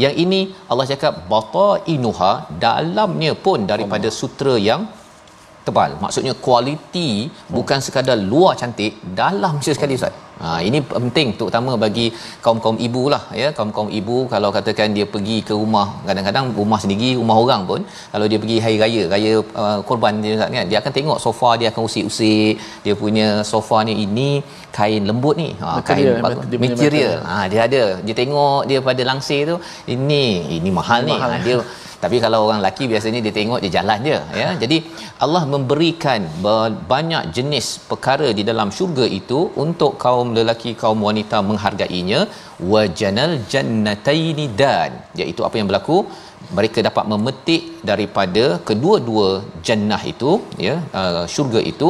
[0.03, 2.31] Yang ini Allah cakap batainuha
[2.65, 4.83] dalamnya pun daripada sutra yang
[5.65, 5.91] tebal.
[6.03, 7.09] Maksudnya kualiti
[7.55, 10.13] bukan sekadar luar cantik, dalam sekali ustaz.
[10.43, 12.07] Ha, ini penting terutama bagi
[12.45, 13.49] kaum-kaum ibu lah ya.
[13.57, 17.81] Kaum-kaum ibu kalau katakan dia pergi ke rumah kadang-kadang rumah sendiri rumah orang pun
[18.13, 21.69] kalau dia pergi hari raya raya uh, korban dia kan dia akan tengok sofa dia
[21.71, 22.53] akan usik-usik
[22.85, 24.29] dia punya sofa ni ini
[24.77, 25.49] kain lembut ni.
[25.63, 27.15] Ha, kain material, material.
[27.29, 27.83] Ha, dia ada.
[28.05, 29.57] Dia tengok dia pada langsir tu
[29.95, 30.23] ini
[30.59, 31.15] ini mahal ini ni.
[31.15, 31.31] mahal.
[31.33, 31.57] Ha, dia
[32.03, 34.49] tapi kalau orang lelaki biasanya dia tengok dia jalan je ya.
[34.61, 34.77] Jadi
[35.25, 36.21] Allah memberikan
[36.93, 42.21] banyak jenis perkara di dalam syurga itu untuk kaum lelaki kaum wanita menghargainya.
[42.73, 45.97] Wajanal jannataini dan iaitu apa yang berlaku?
[46.57, 49.29] Mereka dapat memetik daripada kedua-dua
[49.67, 50.31] jannah itu
[50.67, 51.89] ya uh, syurga itu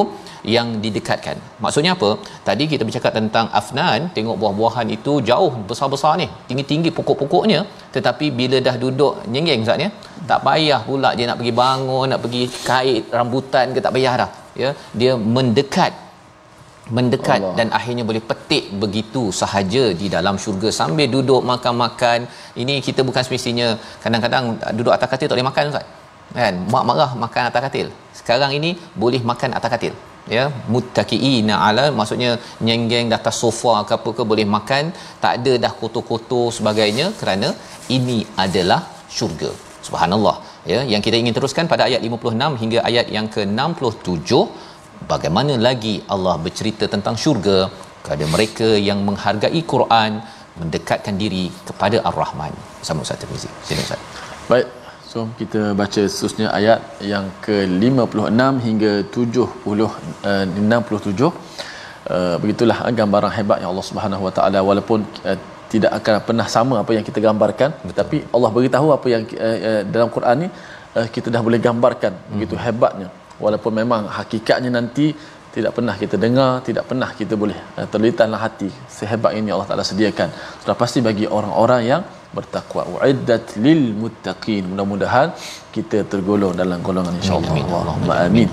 [0.55, 1.37] yang didekatkan.
[1.63, 2.09] Maksudnya apa?
[2.47, 6.27] Tadi kita bercakap tentang afnan tengok buah-buahan itu jauh besar-besar ni.
[6.49, 7.59] Tinggi-tinggi pokok-pokoknya
[7.95, 9.89] tetapi bila dah duduk nyenggeng Ustaz ya?
[10.29, 14.29] Tak payah pula dia nak pergi bangun nak pergi kait rambutan ke tak payah dah
[14.63, 14.69] ya?
[15.01, 15.93] Dia mendekat
[16.95, 17.55] mendekat Allah.
[17.57, 20.69] dan akhirnya boleh petik begitu sahaja di dalam syurga.
[20.79, 22.27] Sambil duduk makan-makan
[22.61, 23.67] ini kita bukan semestinya
[24.03, 24.45] kadang-kadang
[24.77, 25.85] duduk atas katil tak boleh makan ustaz.
[26.39, 26.53] Kan?
[26.73, 27.87] Mak marah makan atas katil
[28.23, 28.71] sekarang ini
[29.03, 29.95] boleh makan atas katil.
[30.35, 32.29] Ya muttaqiina ala maksudnya
[32.65, 34.83] nyenggeng di atas sofa ke apa ke boleh makan.
[35.23, 37.49] Tak ada dah kotor-kotor sebagainya kerana
[37.97, 38.79] ini adalah
[39.15, 39.51] syurga.
[39.87, 40.35] Subhanallah.
[40.71, 44.31] Ya yang kita ingin teruskan pada ayat 56 hingga ayat yang ke-67
[45.11, 47.57] bagaimana lagi Allah bercerita tentang syurga
[48.03, 50.23] kepada mereka yang menghargai Quran
[50.61, 52.55] mendekatkan diri kepada Ar-Rahman.
[52.87, 53.99] Sama Ustaz Tirmizi sini Ustaz.
[54.53, 54.82] Baik
[55.13, 56.79] so kita baca seterusnya ayat
[57.11, 59.83] yang ke-56 hingga 70
[60.29, 60.45] uh,
[60.85, 65.37] 67 uh, begitulah uh, gambaran hebat yang Allah Subhanahu Wa Taala walaupun uh,
[65.73, 67.89] tidak akan pernah sama apa yang kita gambarkan Betul.
[67.91, 70.47] tetapi Allah beritahu apa yang uh, uh, dalam Quran ni
[70.97, 72.33] uh, kita dah boleh gambarkan hmm.
[72.33, 73.09] begitu hebatnya
[73.45, 75.07] walaupun memang hakikatnya nanti
[75.55, 79.85] tidak pernah kita dengar tidak pernah kita boleh uh, terlitanlah hati sehebat ini Allah Taala
[79.93, 80.29] sediakan
[80.63, 82.03] sudah pasti bagi orang-orang yang
[82.36, 85.28] bertakwa uiddat lil muttaqin mudah-mudahan
[85.74, 88.48] kita tergolong dalam golongan insyaallah Allahumma amin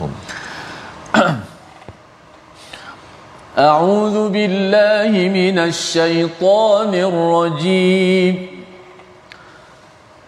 [3.55, 8.35] أعوذ بالله من الشيطان الرجيم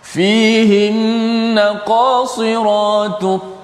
[0.01, 3.23] فيهن قاصرات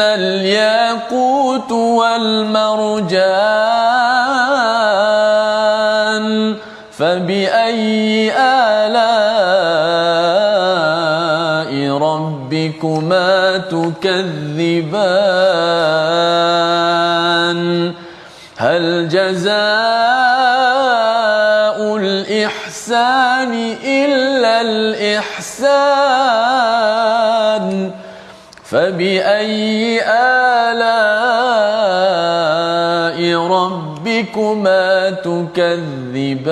[0.00, 2.28] الياقوت والمرجان
[6.98, 9.28] فبأي آلاء
[11.98, 15.47] ربكما تكذبان؟
[28.68, 30.88] فبأي آلاء
[33.36, 36.48] ربكما تكذبان؟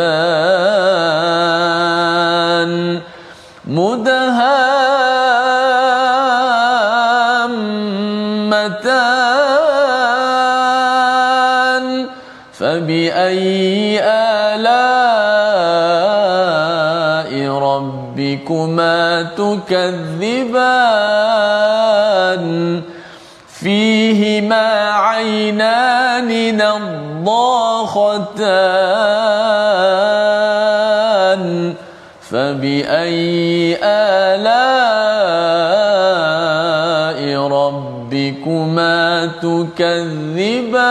[26.62, 28.14] عينان نضاختان
[32.20, 34.56] فبأي آلاء
[37.48, 40.86] ربكما تكذبان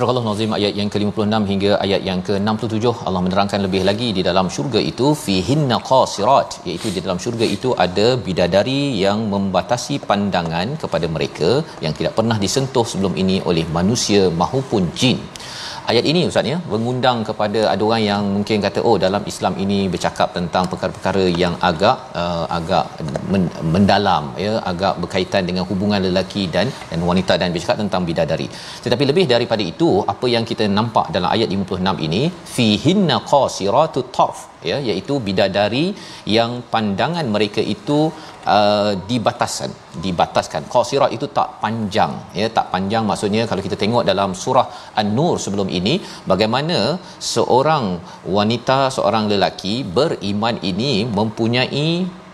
[0.00, 4.46] Surah Al-Nazim ayat yang ke-56 hingga ayat yang ke-67 Allah menerangkan lebih lagi di dalam
[4.54, 11.06] syurga itu fihinna qasirat iaitu di dalam syurga itu ada bidadari yang membatasi pandangan kepada
[11.16, 11.50] mereka
[11.84, 15.20] yang tidak pernah disentuh sebelum ini oleh manusia maupun jin
[15.90, 19.78] ayat ini ustaz ya mengundang kepada ada orang yang mungkin kata oh dalam Islam ini
[19.94, 22.86] bercakap tentang perkara-perkara yang agak uh, agak
[23.32, 28.48] men- mendalam ya agak berkaitan dengan hubungan lelaki dan dan wanita dan bercakap tentang bidadari.
[28.84, 32.22] Tetapi lebih daripada itu apa yang kita nampak dalam ayat 56 ini
[32.56, 35.84] fihinna qasiratut tarf ya iaitu bidadari
[36.36, 37.98] yang pandangan mereka itu
[38.54, 39.70] uh, dibataskan
[40.04, 40.62] dibataskan.
[40.74, 44.66] Qasirat itu tak panjang ya tak panjang maksudnya kalau kita tengok dalam surah
[45.02, 45.94] an-nur sebelum ini
[46.32, 46.78] bagaimana
[47.34, 47.86] seorang
[48.38, 51.86] wanita seorang lelaki beriman ini mempunyai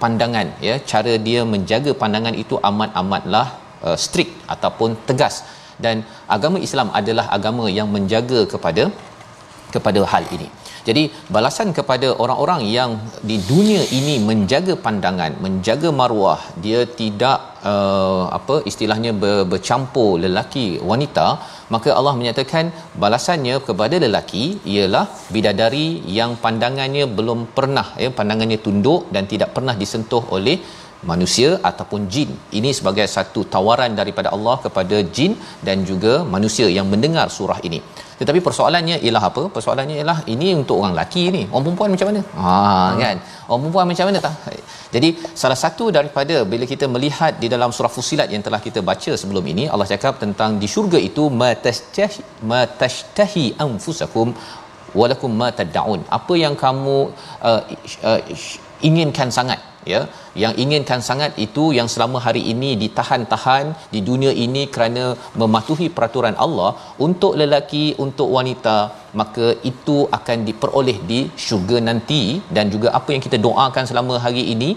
[0.02, 3.46] pandangan ya cara dia menjaga pandangan itu amat-amatlah
[3.86, 5.36] uh, strict ataupun tegas.
[5.84, 5.96] Dan
[6.34, 8.84] agama Islam adalah agama yang menjaga kepada
[9.74, 10.48] kepada hal ini
[10.88, 11.02] jadi
[11.34, 12.90] balasan kepada orang-orang yang
[13.30, 17.38] di dunia ini menjaga pandangan, menjaga maruah, dia tidak
[17.70, 21.26] uh, apa istilahnya ber, bercampur lelaki wanita,
[21.74, 22.70] maka Allah menyatakan
[23.04, 29.74] balasannya kepada lelaki ialah bidadari yang pandangannya belum pernah ya pandangannya tunduk dan tidak pernah
[29.82, 30.58] disentuh oleh
[31.10, 32.30] manusia ataupun jin.
[32.58, 35.34] Ini sebagai satu tawaran daripada Allah kepada jin
[35.66, 37.80] dan juga manusia yang mendengar surah ini.
[38.20, 39.42] Tetapi persoalannya ialah apa?
[39.56, 41.42] Persoalannya ialah ini untuk orang lelaki ni.
[41.52, 42.20] Orang perempuan macam mana?
[42.42, 43.00] Ha hmm.
[43.02, 43.16] kan?
[43.48, 44.34] Orang perempuan macam mana tak?
[44.94, 45.08] Jadi
[45.42, 49.44] salah satu daripada bila kita melihat di dalam surah fusilat yang telah kita baca sebelum
[49.52, 52.22] ini Allah cakap tentang di syurga itu matashtahi
[52.52, 54.30] matashtahi anfusakum
[55.00, 56.00] walakum ma tad'un.
[56.18, 56.98] Apa yang kamu
[57.50, 57.60] uh,
[58.10, 58.20] uh,
[58.88, 59.60] inginkan sangat
[59.92, 60.00] ya
[60.42, 65.04] yang inginkan sangat itu yang selama hari ini ditahan-tahan di dunia ini kerana
[65.42, 66.70] mematuhi peraturan Allah
[67.06, 68.76] untuk lelaki untuk wanita
[69.20, 72.22] maka itu akan diperoleh di syurga nanti
[72.58, 74.70] dan juga apa yang kita doakan selama hari ini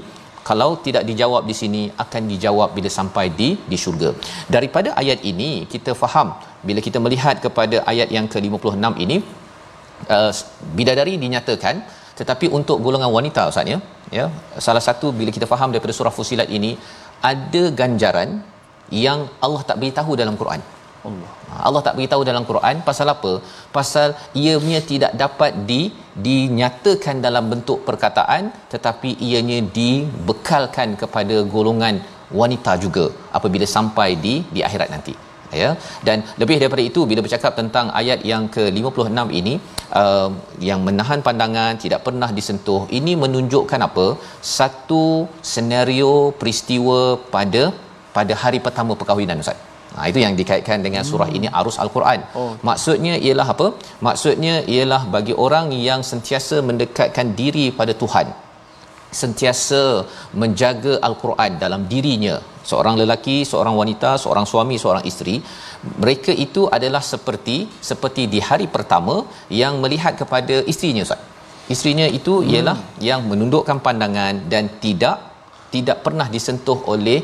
[0.49, 4.10] kalau tidak dijawab di sini akan dijawab bila sampai di di syurga.
[4.55, 6.30] Daripada ayat ini kita faham
[6.68, 9.18] bila kita melihat kepada ayat yang ke-56 ini
[10.16, 10.32] uh,
[10.80, 11.76] bidadari dinyatakan
[12.20, 13.78] tetapi untuk golongan wanita ustaz ya
[14.18, 14.26] ya
[14.66, 16.72] salah satu bila kita faham daripada surah fusilat ini
[17.32, 18.30] ada ganjaran
[19.05, 20.62] yang Allah tak beritahu dalam Quran.
[21.07, 21.30] Allah.
[21.68, 23.32] Allah tak beritahu dalam Quran pasal apa?
[23.78, 24.10] Pasal
[24.41, 25.82] ianya tidak dapat di
[26.28, 31.97] dinyatakan dalam bentuk perkataan tetapi ianya dibekalkan kepada golongan
[32.41, 33.05] wanita juga
[33.38, 35.14] apabila sampai di di akhirat nanti
[35.62, 35.70] ya
[36.08, 39.54] dan lebih daripada itu bila bercakap tentang ayat yang ke-56 ini
[40.02, 40.30] uh,
[40.70, 44.08] yang menahan pandangan tidak pernah disentuh ini menunjukkan apa
[44.58, 45.06] satu
[45.54, 47.02] senario peristiwa
[47.36, 47.64] pada
[48.18, 49.60] pada hari pertama perkahwinan ustaz
[49.95, 51.38] Ha, itu yang dikaitkan dengan surah hmm.
[51.38, 52.20] ini arus al-Quran.
[52.39, 52.52] Oh.
[52.68, 53.68] Maksudnya ialah apa?
[54.08, 58.28] Maksudnya ialah bagi orang yang sentiasa mendekatkan diri pada Tuhan.
[59.10, 60.05] Sentiasa
[60.41, 65.41] menjaga al-Quran dalam dirinya, seorang lelaki, seorang wanita, seorang suami, seorang isteri,
[66.03, 69.26] mereka itu adalah seperti seperti di hari pertama
[69.62, 71.22] yang melihat kepada isterinya Ustaz.
[71.74, 72.49] Isterinya itu hmm.
[72.51, 72.78] ialah
[73.10, 75.18] yang menundukkan pandangan dan tidak
[75.74, 77.20] tidak pernah disentuh oleh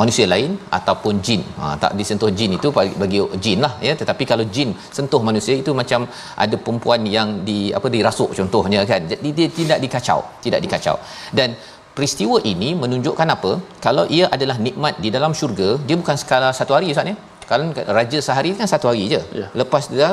[0.00, 1.42] manusia lain ataupun jin.
[1.60, 2.68] Ha, tak disentuh jin itu
[3.02, 6.00] bagi, jin lah ya tetapi kalau jin sentuh manusia itu macam
[6.44, 9.02] ada perempuan yang di apa dirasuk contohnya kan.
[9.12, 10.96] Jadi dia tidak dikacau, tidak dikacau.
[11.38, 11.50] Dan
[11.96, 13.52] peristiwa ini menunjukkan apa
[13.86, 17.16] kalau ia adalah nikmat di dalam syurga dia bukan sekadar satu hari ustaz ya
[17.50, 17.64] kalau
[17.98, 19.20] raja sehari kan satu hari je.
[19.40, 19.46] Ya.
[19.60, 20.08] lepas dia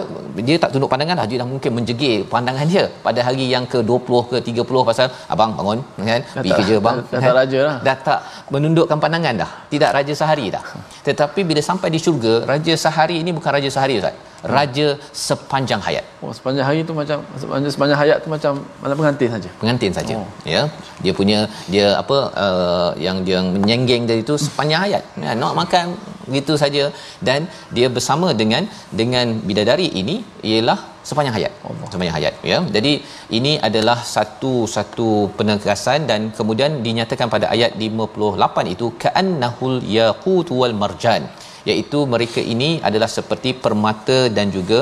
[0.48, 4.20] dia tak tunduk pandangan dah dia dah mungkin menjegir pandangan dia pada hari yang ke-20
[4.32, 5.80] ke 30 pasal abang bangun
[6.12, 6.22] kan?
[6.22, 7.78] Dah pergi kerja bang dah, dah tak raja lah.
[7.88, 8.20] Dah tak
[8.54, 9.52] menundukkan pandangan dah.
[9.74, 10.64] Tidak raja sehari dah.
[11.08, 16.06] Tetapi bila sampai di syurga raja sehari ini bukan raja sehari ustaz raja sepanjang hayat.
[16.24, 19.50] Oh, sepanjang hari tu macam sepanjang, sepanjang hayat tu macam macam pengantin saja.
[19.62, 20.14] Pengantin saja.
[20.18, 20.28] Oh.
[20.54, 20.62] Ya.
[21.04, 21.40] Dia punya
[21.74, 25.04] dia apa uh, yang dia menyenggeng dia itu sepanjang hayat.
[25.24, 25.94] Ya, nak makan
[26.38, 26.84] gitu saja
[27.28, 28.66] dan dia bersama dengan
[29.02, 30.16] dengan bidadari ini
[30.52, 30.80] ialah
[31.10, 31.54] sepanjang hayat.
[31.70, 31.88] Allah.
[31.94, 32.58] Sepanjang hayat ya.
[32.76, 32.94] Jadi
[33.38, 40.76] ini adalah satu satu penegasan dan kemudian dinyatakan pada ayat 58 itu ka'annahul yaqut wal
[40.84, 41.24] marjan
[41.70, 44.82] iaitu mereka ini adalah seperti permata dan juga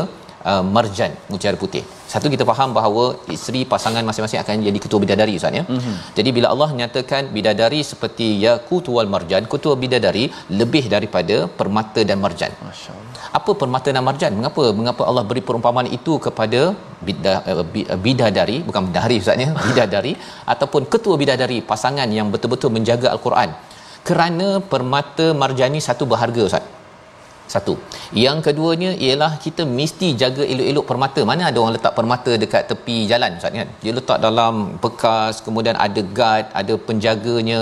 [0.51, 1.83] uh, marjan mutiara putih.
[2.11, 3.03] Satu kita faham bahawa
[3.35, 5.63] isteri pasangan masing-masing akan jadi ketua bidadari Ustaz ya.
[5.73, 5.95] Mm-hmm.
[6.17, 10.25] Jadi bila Allah nyatakan bidadari seperti yaqut wal marjan, ketua bidadari
[10.61, 12.53] lebih daripada permata dan marjan.
[12.69, 13.07] Masya-Allah.
[13.39, 14.33] Apa permata dan marjan?
[14.39, 17.65] Mengapa mengapa Allah beri perumpamaan itu kepada uh,
[18.07, 20.13] bidadari bukan bidadari Ustaz ya, bidadari
[20.55, 23.51] ataupun ketua bidadari pasangan yang betul-betul menjaga al-Quran?
[24.09, 26.65] Kerana permata marjani satu berharga ustaz.
[27.53, 27.73] Satu.
[28.23, 31.21] Yang keduanya ialah kita mesti jaga elok-elok permata.
[31.29, 33.69] Mana ada orang letak permata dekat tepi jalan ustaz kan?
[33.83, 37.61] Dia letak dalam bekas kemudian ada guard ada penjaganya.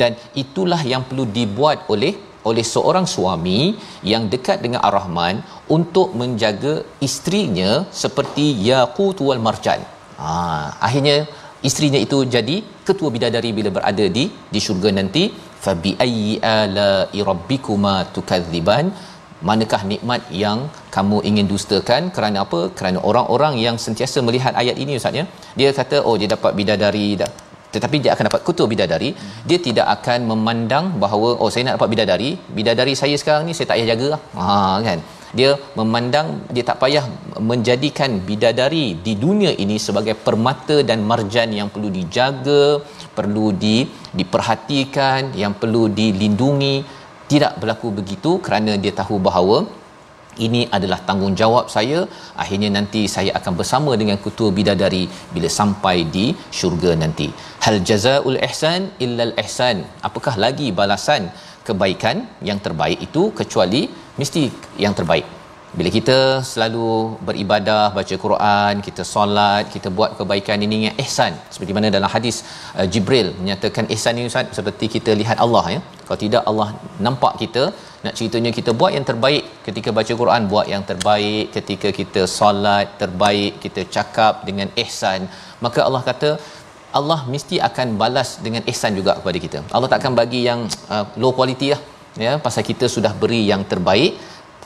[0.00, 2.14] Dan itulah yang perlu dibuat oleh
[2.50, 3.60] oleh seorang suami
[4.12, 5.36] yang dekat dengan ar-rahman
[5.76, 6.74] untuk menjaga
[7.06, 7.70] isterinya
[8.02, 9.80] seperti yaqut wal marjan.
[10.20, 10.30] Ha
[10.86, 11.16] akhirnya
[11.68, 12.56] isterinya itu jadi
[12.88, 14.24] ketua bidadari bila berada di
[14.54, 15.24] di syurga nanti
[15.64, 16.88] fa bi ayyi ala
[17.30, 18.86] rabbikuma tukadziban?
[19.48, 20.60] Manakah nikmat yang
[20.94, 22.02] kamu ingin dustakan?
[22.14, 22.60] Kerana apa?
[22.78, 25.24] Kerana orang-orang yang sentiasa melihat ayat ini ustaz ya.
[25.58, 27.30] Dia kata oh dia dapat bidadari dah.
[27.74, 29.10] Tetapi dia akan dapat kutu bidadari.
[29.48, 32.30] Dia tidak akan memandang bahawa oh saya nak dapat bidadari.
[32.58, 34.20] Bidadari saya sekarang ni saya tak payah jaga lah.
[34.40, 34.48] ha
[34.88, 35.00] kan
[35.36, 37.04] dia memandang dia tak payah
[37.50, 42.80] menjadikan bidadari di dunia ini sebagai permata dan marjan yang perlu dijaga
[43.18, 43.76] perlu di
[44.18, 46.76] diperhatikan yang perlu dilindungi.
[47.28, 49.56] Tidak berlaku begitu kerana dia tahu bahawa
[50.46, 52.00] ini adalah tanggungjawab saya.
[52.42, 55.04] Akhirnya nanti saya akan bersama dengan ketua bidadari
[55.34, 56.26] bila sampai di
[56.58, 57.28] syurga nanti.
[57.64, 59.84] Hal jazaul ihsan illal ihsan.
[60.08, 61.28] Apakah lagi balasan
[61.68, 63.24] kebaikan yang terbaik itu?
[63.40, 63.82] Kecuali
[64.20, 64.44] mesti
[64.84, 65.26] yang terbaik.
[65.78, 66.16] Bila kita
[66.50, 66.86] selalu
[67.28, 71.32] beribadah baca Quran kita solat kita buat kebaikan ini dengan ihsan.
[71.54, 72.36] Seperti mana dalam hadis
[72.78, 75.80] uh, Jibril menyatakan ihsan ini Ustaz seperti kita lihat Allah ya.
[76.06, 76.68] Kalau tidak Allah
[77.06, 77.64] nampak kita
[78.04, 79.44] nak ceritanya kita buat yang terbaik.
[79.66, 81.44] Ketika baca Quran buat yang terbaik.
[81.58, 85.28] Ketika kita solat terbaik kita cakap dengan ihsan.
[85.66, 86.32] Maka Allah kata
[86.98, 89.60] Allah mesti akan balas dengan ihsan juga kepada kita.
[89.76, 91.82] Allah tak akan bagi yang uh, low quality lah.
[91.84, 91.97] ya
[92.46, 94.12] pasal kita sudah beri yang terbaik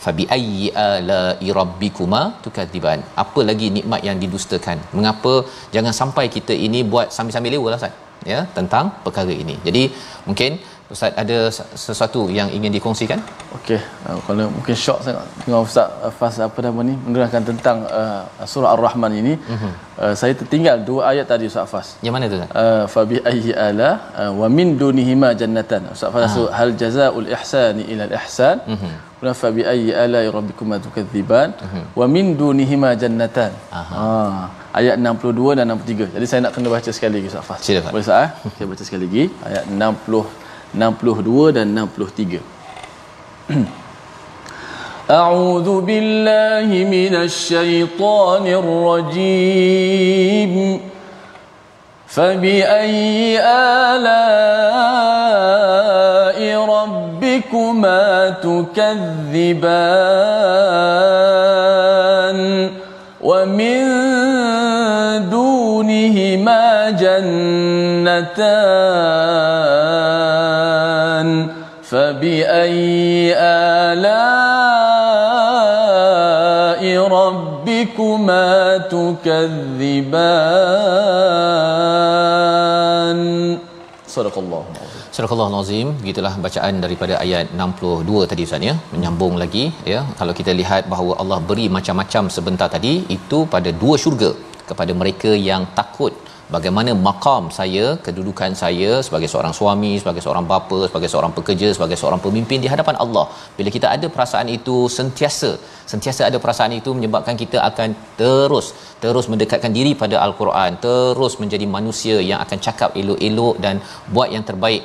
[0.04, 1.20] fabi ayyi ala
[1.58, 4.78] rabbikuma tukadziban apa lagi nikmat yang didustakan?
[4.96, 5.34] Mengapa
[5.74, 7.94] jangan sampai kita ini buat sambil-sambil lewa lah Ustaz
[8.32, 9.56] ya tentang perkara ini?
[9.66, 9.82] Jadi
[10.26, 10.58] mungkin
[10.94, 11.36] Ustaz ada
[11.84, 13.20] sesuatu yang ingin dikongsikan
[13.56, 13.78] Okey,
[14.08, 18.22] uh, kalau mungkin syok sangat tengok Ustaz uh, Fas apa nama ni menerangkan tentang uh,
[18.52, 19.34] surah Ar-Rahman ini.
[19.54, 19.72] Uh-huh.
[20.02, 21.88] Uh, saya tertinggal dua ayat tadi Ustaz Fas.
[22.04, 23.90] yang mana tu Ustaz Uh, fabi ayyi ala
[24.22, 25.82] uh, wa min dunihima jannatan.
[25.94, 26.40] Ustaz Fas Ah.
[26.42, 28.56] uh hal jazaa'ul ihsani ila al ihsan.
[28.74, 28.90] Mhm.
[29.20, 31.48] Kemudian fabi ayyi ala rabbikuma tukadziban
[32.00, 33.52] wa min dunihima jannatan.
[33.72, 34.04] Ha
[34.80, 36.14] ayat 62 dan 63.
[36.16, 37.60] Jadi saya nak kena baca sekali lagi Ustaz Fas.
[37.94, 38.30] Boleh Ustaz eh?
[38.56, 40.41] Saya baca sekali lagi ayat 60
[40.73, 42.39] 62 dan 63.
[45.07, 48.47] أعوذ بالله من الشيطان
[49.07, 50.53] الرجيم
[52.07, 54.37] فبأي آلاء
[56.59, 59.57] ربكما تكذبان
[63.23, 63.83] ومن
[65.29, 68.27] دونهما جنتان
[71.91, 73.33] فبأي
[73.87, 74.01] آلاء
[77.19, 78.47] ربكما
[78.93, 79.57] تكذبان
[84.15, 89.63] صدق الله العظيم Surah Al-Azim gitulah bacaan daripada ayat 62 tadi Ustaz ya menyambung lagi
[89.91, 94.29] ya kalau kita lihat bahawa Allah beri macam-macam sebentar tadi itu pada dua syurga
[94.69, 96.13] kepada mereka yang takut
[96.54, 101.98] bagaimana makam saya kedudukan saya sebagai seorang suami sebagai seorang bapa sebagai seorang pekerja sebagai
[102.00, 103.26] seorang pemimpin di hadapan Allah.
[103.58, 105.50] Bila kita ada perasaan itu sentiasa
[105.92, 107.90] sentiasa ada perasaan itu menyebabkan kita akan
[108.22, 108.68] terus
[109.04, 113.76] terus mendekatkan diri pada al-Quran terus menjadi manusia yang akan cakap elok-elok dan
[114.16, 114.82] buat yang terbaik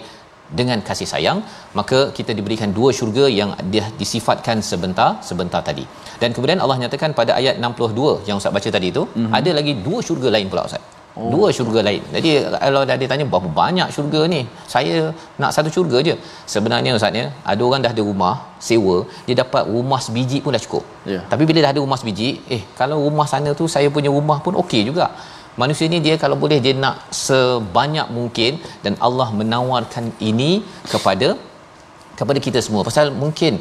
[0.60, 1.40] dengan kasih sayang
[1.80, 5.86] maka kita diberikan dua syurga yang dia disifatkan sebentar sebentar tadi.
[6.22, 9.34] Dan kemudian Allah nyatakan pada ayat 62 yang Ustaz baca tadi itu mm-hmm.
[9.40, 11.30] ada lagi dua syurga lain pula Ustaz Oh.
[11.34, 12.02] Dua syurga lain.
[12.16, 12.32] Jadi
[12.64, 14.42] kalau ada tanya berapa banyak syurga ni?
[14.74, 14.96] Saya
[15.42, 16.16] nak satu syurga je.
[16.54, 18.36] Sebenarnya Ustaz ya, ada orang dah ada rumah
[18.68, 20.84] sewa, dia dapat rumah sebiji pun dah cukup.
[21.14, 21.22] Ya.
[21.32, 24.56] Tapi bila dah ada rumah sebiji, eh kalau rumah sana tu saya punya rumah pun
[24.64, 25.08] okey juga.
[25.62, 30.52] Manusia ni dia kalau boleh dia nak sebanyak mungkin dan Allah menawarkan ini
[30.92, 31.30] kepada
[32.20, 32.82] kepada kita semua.
[32.90, 33.54] Pasal mungkin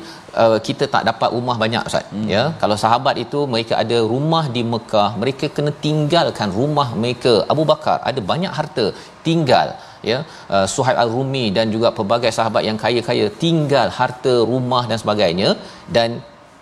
[0.42, 2.04] uh, kita tak dapat rumah banyak ustaz.
[2.12, 2.28] Hmm.
[2.34, 7.34] ya kalau sahabat itu mereka ada rumah di Mekah mereka kena tinggalkan rumah mereka.
[7.54, 8.86] Abu Bakar ada banyak harta
[9.26, 9.68] tinggal.
[10.11, 10.18] Ya
[10.54, 15.50] uh, Suhaib al-Rumi dan juga pelbagai sahabat yang kaya-kaya tinggal harta rumah dan sebagainya.
[15.96, 16.11] Dan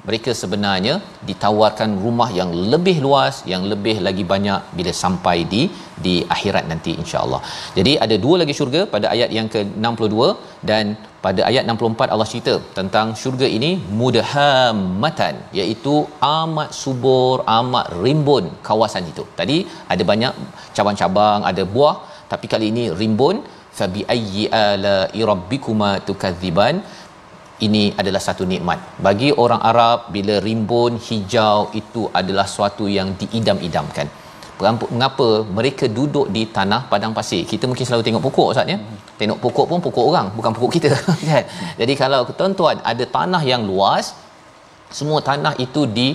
[0.08, 0.94] mereka sebenarnya
[1.28, 5.62] ditawarkan rumah yang lebih luas yang lebih lagi banyak bila sampai di
[6.04, 7.40] di akhirat nanti insya-Allah.
[7.78, 10.16] Jadi ada dua lagi syurga pada ayat yang ke-62
[10.70, 10.84] dan
[11.24, 13.70] pada ayat 64 Allah cerita tentang syurga ini
[14.00, 15.94] mudhammatan iaitu
[16.40, 19.24] amat subur amat rimbun kawasan itu.
[19.40, 19.58] Tadi
[19.94, 20.34] ada banyak
[20.76, 21.94] cabang-cabang, ada buah
[22.32, 23.38] tapi kali ini rimbun
[23.78, 24.96] fabi ayyi ala
[25.30, 26.76] rabbikuma tukadziban
[27.66, 28.78] ini adalah satu nikmat.
[29.06, 34.08] Bagi orang Arab bila rimbun hijau itu adalah suatu yang diidam-idamkan.
[34.94, 37.42] Mengapa mereka duduk di tanah padang pasir?
[37.52, 38.78] Kita mungkin selalu tengok pokok Ustaz ya.
[39.18, 40.88] Tengok pokok pun pokok orang, bukan pokok kita
[41.30, 41.44] kan.
[41.80, 44.06] Jadi kalau tuan-tuan ada tanah yang luas,
[44.98, 46.08] semua tanah itu di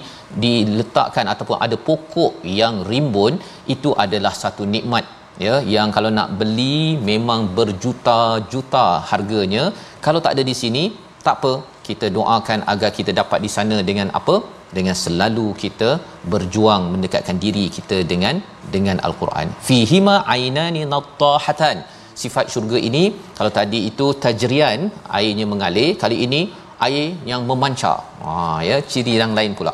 [0.44, 3.34] diletakkan ataupun ada pokok yang rimbun,
[3.76, 5.06] itu adalah satu nikmat
[5.46, 5.56] ya.
[5.76, 6.78] Yang kalau nak beli
[7.12, 9.66] memang berjuta-juta harganya.
[10.06, 10.84] Kalau tak ada di sini,
[11.28, 11.54] tak apa.
[11.88, 14.36] Kita doakan agar kita dapat di sana dengan apa?
[14.78, 15.90] Dengan selalu kita
[16.32, 18.36] berjuang mendekatkan diri kita dengan
[18.74, 19.48] dengan al-Quran.
[19.68, 21.78] Fihima ainani nattahatan
[22.22, 23.04] sifat syurga ini
[23.38, 24.82] kalau tadi itu tajrian
[25.20, 26.42] airnya mengalir kali ini
[26.88, 27.98] air yang memancar.
[28.24, 28.34] Ha
[28.70, 29.74] ya ciri yang lain pula.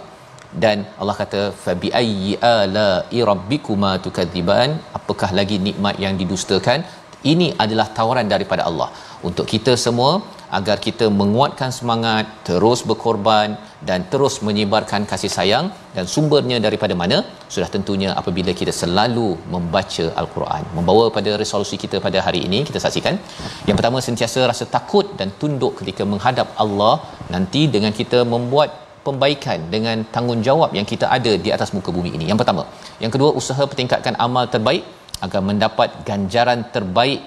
[0.64, 2.88] Dan Allah kata fabi ayyi ala
[3.30, 4.70] rabbikuma tukadziban
[5.00, 6.82] apakah lagi nikmat yang didustakan?
[7.32, 8.90] Ini adalah tawaran daripada Allah.
[9.28, 10.12] Untuk kita semua
[10.58, 13.50] agar kita menguatkan semangat terus berkorban
[13.88, 17.18] dan terus menyebarkan kasih sayang dan sumbernya daripada mana?
[17.54, 20.64] Sudah tentunya apabila kita selalu membaca al-Quran.
[20.78, 23.18] Membawa pada resolusi kita pada hari ini kita saksikan.
[23.68, 26.96] Yang pertama sentiasa rasa takut dan tunduk ketika menghadap Allah.
[27.36, 28.70] Nanti dengan kita membuat
[29.08, 32.26] pembaikan dengan tanggungjawab yang kita ada di atas muka bumi ini.
[32.32, 32.64] Yang pertama.
[33.04, 34.84] Yang kedua usaha pertingkatkan amal terbaik
[35.26, 37.22] agar mendapat ganjaran terbaik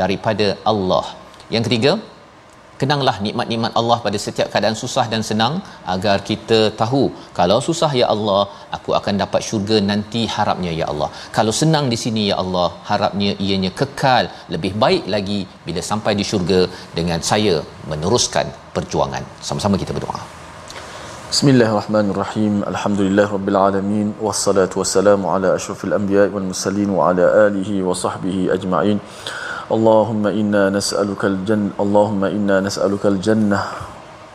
[0.00, 1.06] daripada Allah.
[1.54, 1.92] Yang ketiga
[2.82, 5.54] kenanglah nikmat-nikmat Allah pada setiap keadaan susah dan senang
[5.94, 7.02] agar kita tahu
[7.38, 8.42] kalau susah ya Allah
[8.76, 11.08] aku akan dapat syurga nanti harapnya ya Allah
[11.38, 14.26] kalau senang di sini ya Allah harapnya ianya kekal
[14.56, 16.60] lebih baik lagi bila sampai di syurga
[17.00, 17.56] dengan saya
[17.92, 20.22] meneruskan perjuangan sama-sama kita berdoa
[21.32, 22.54] Bismillahirrahmanirrahim.
[22.70, 23.56] Alhamdulillahirabbil
[24.24, 28.98] wassalatu wassalamu ala asyrafil anbiya'i wal mursalin wa ala alihi wa sahbihi ajma'in.
[29.67, 33.59] اللهم إنا نسألك الجنة اللهم إنا نسألك الجنة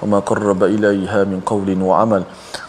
[0.02, 2.22] وما قرب إليها من قول وعمل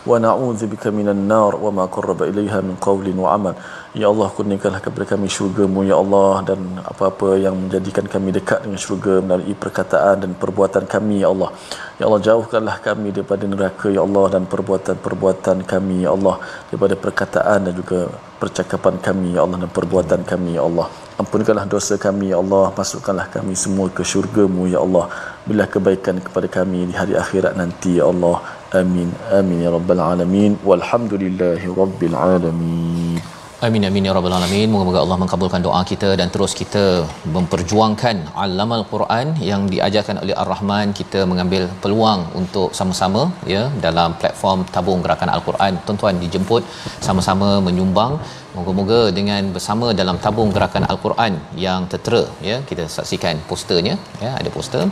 [0.07, 3.55] ونعوذ بك من النار وما قرب إليها من قول وعمل
[3.93, 8.81] Ya Allah kurniakanlah kepada kami syurgamu Ya Allah dan apa-apa yang menjadikan kami dekat dengan
[8.81, 11.53] syurga melalui perkataan dan perbuatan kami Ya Allah
[12.01, 16.41] Ya Allah jauhkanlah kami daripada neraka Ya Allah dan perbuatan-perbuatan kami Ya Allah
[16.73, 18.09] daripada perkataan dan juga
[18.41, 20.89] percakapan kami Ya Allah dan perbuatan kami Ya Allah
[21.22, 22.64] Ampunkanlah dosa kami ya Allah.
[22.78, 25.06] Masukkanlah kami semua ke syurgamu ya Allah.
[25.48, 28.36] Bila kebaikan kepada kami di hari akhirat nanti ya Allah.
[28.80, 29.10] Amin.
[29.38, 30.54] Amin ya Rabbal Alamin.
[30.68, 33.18] Walhamdulillahi Rabbil Alamin.
[33.66, 34.68] Amin amin ya rabbal alamin.
[34.72, 36.82] Moga-moga Allah mengabulkan doa kita dan terus kita
[37.36, 40.94] memperjuangkan alamal Quran yang diajarkan oleh Ar-Rahman.
[40.98, 43.22] Kita mengambil peluang untuk sama-sama
[43.54, 45.82] ya dalam platform tabung gerakan Al-Quran.
[45.86, 46.62] Tuan-tuan dijemput
[47.06, 48.14] sama-sama menyumbang
[48.58, 51.34] Moga-moga dengan bersama dalam tabung gerakan Al-Quran
[51.64, 53.94] yang tertera ya kita saksikan posternya
[54.24, 54.82] ya ada poster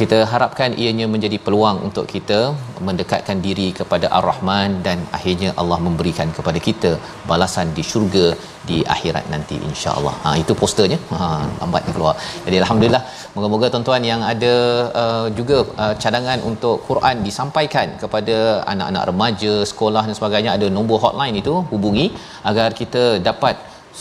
[0.00, 2.40] kita harapkan ianya menjadi peluang untuk kita
[2.88, 6.90] mendekatkan diri kepada Ar-Rahman dan akhirnya Allah memberikan kepada kita
[7.30, 8.26] balasan di syurga
[8.70, 10.14] di akhirat nanti insya-Allah.
[10.24, 10.98] Ha itu posternya.
[11.18, 11.26] Ha
[11.60, 12.14] lambat keluar.
[12.46, 13.02] Jadi alhamdulillah
[13.36, 14.54] moga-moga tuan-tuan yang ada
[15.02, 18.36] uh, juga uh, cadangan untuk Quran disampaikan kepada
[18.72, 22.06] anak-anak remaja, sekolah dan sebagainya ada nombor hotline itu hubungi
[22.50, 22.97] agar kita
[23.28, 23.56] dapat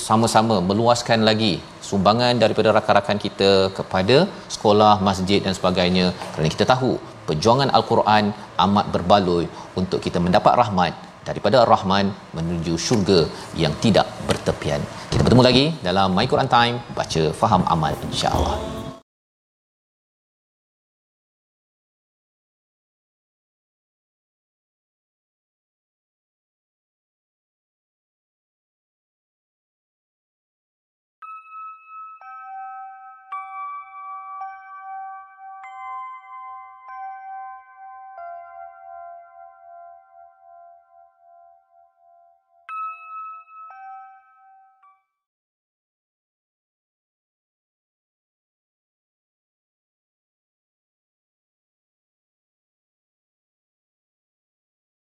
[0.07, 1.53] sama-sama meluaskan lagi
[1.89, 4.17] sumbangan daripada rakan-rakan kita kepada
[4.55, 6.91] sekolah, masjid dan sebagainya kerana kita tahu
[7.27, 8.25] perjuangan al-Quran
[8.65, 9.45] amat berbaloi
[9.81, 10.93] untuk kita mendapat rahmat
[11.27, 13.19] daripada Ar-Rahman menuju syurga
[13.63, 14.81] yang tidak bertepian.
[15.11, 18.76] Kita bertemu lagi dalam My Quran Time baca faham amal insya-Allah.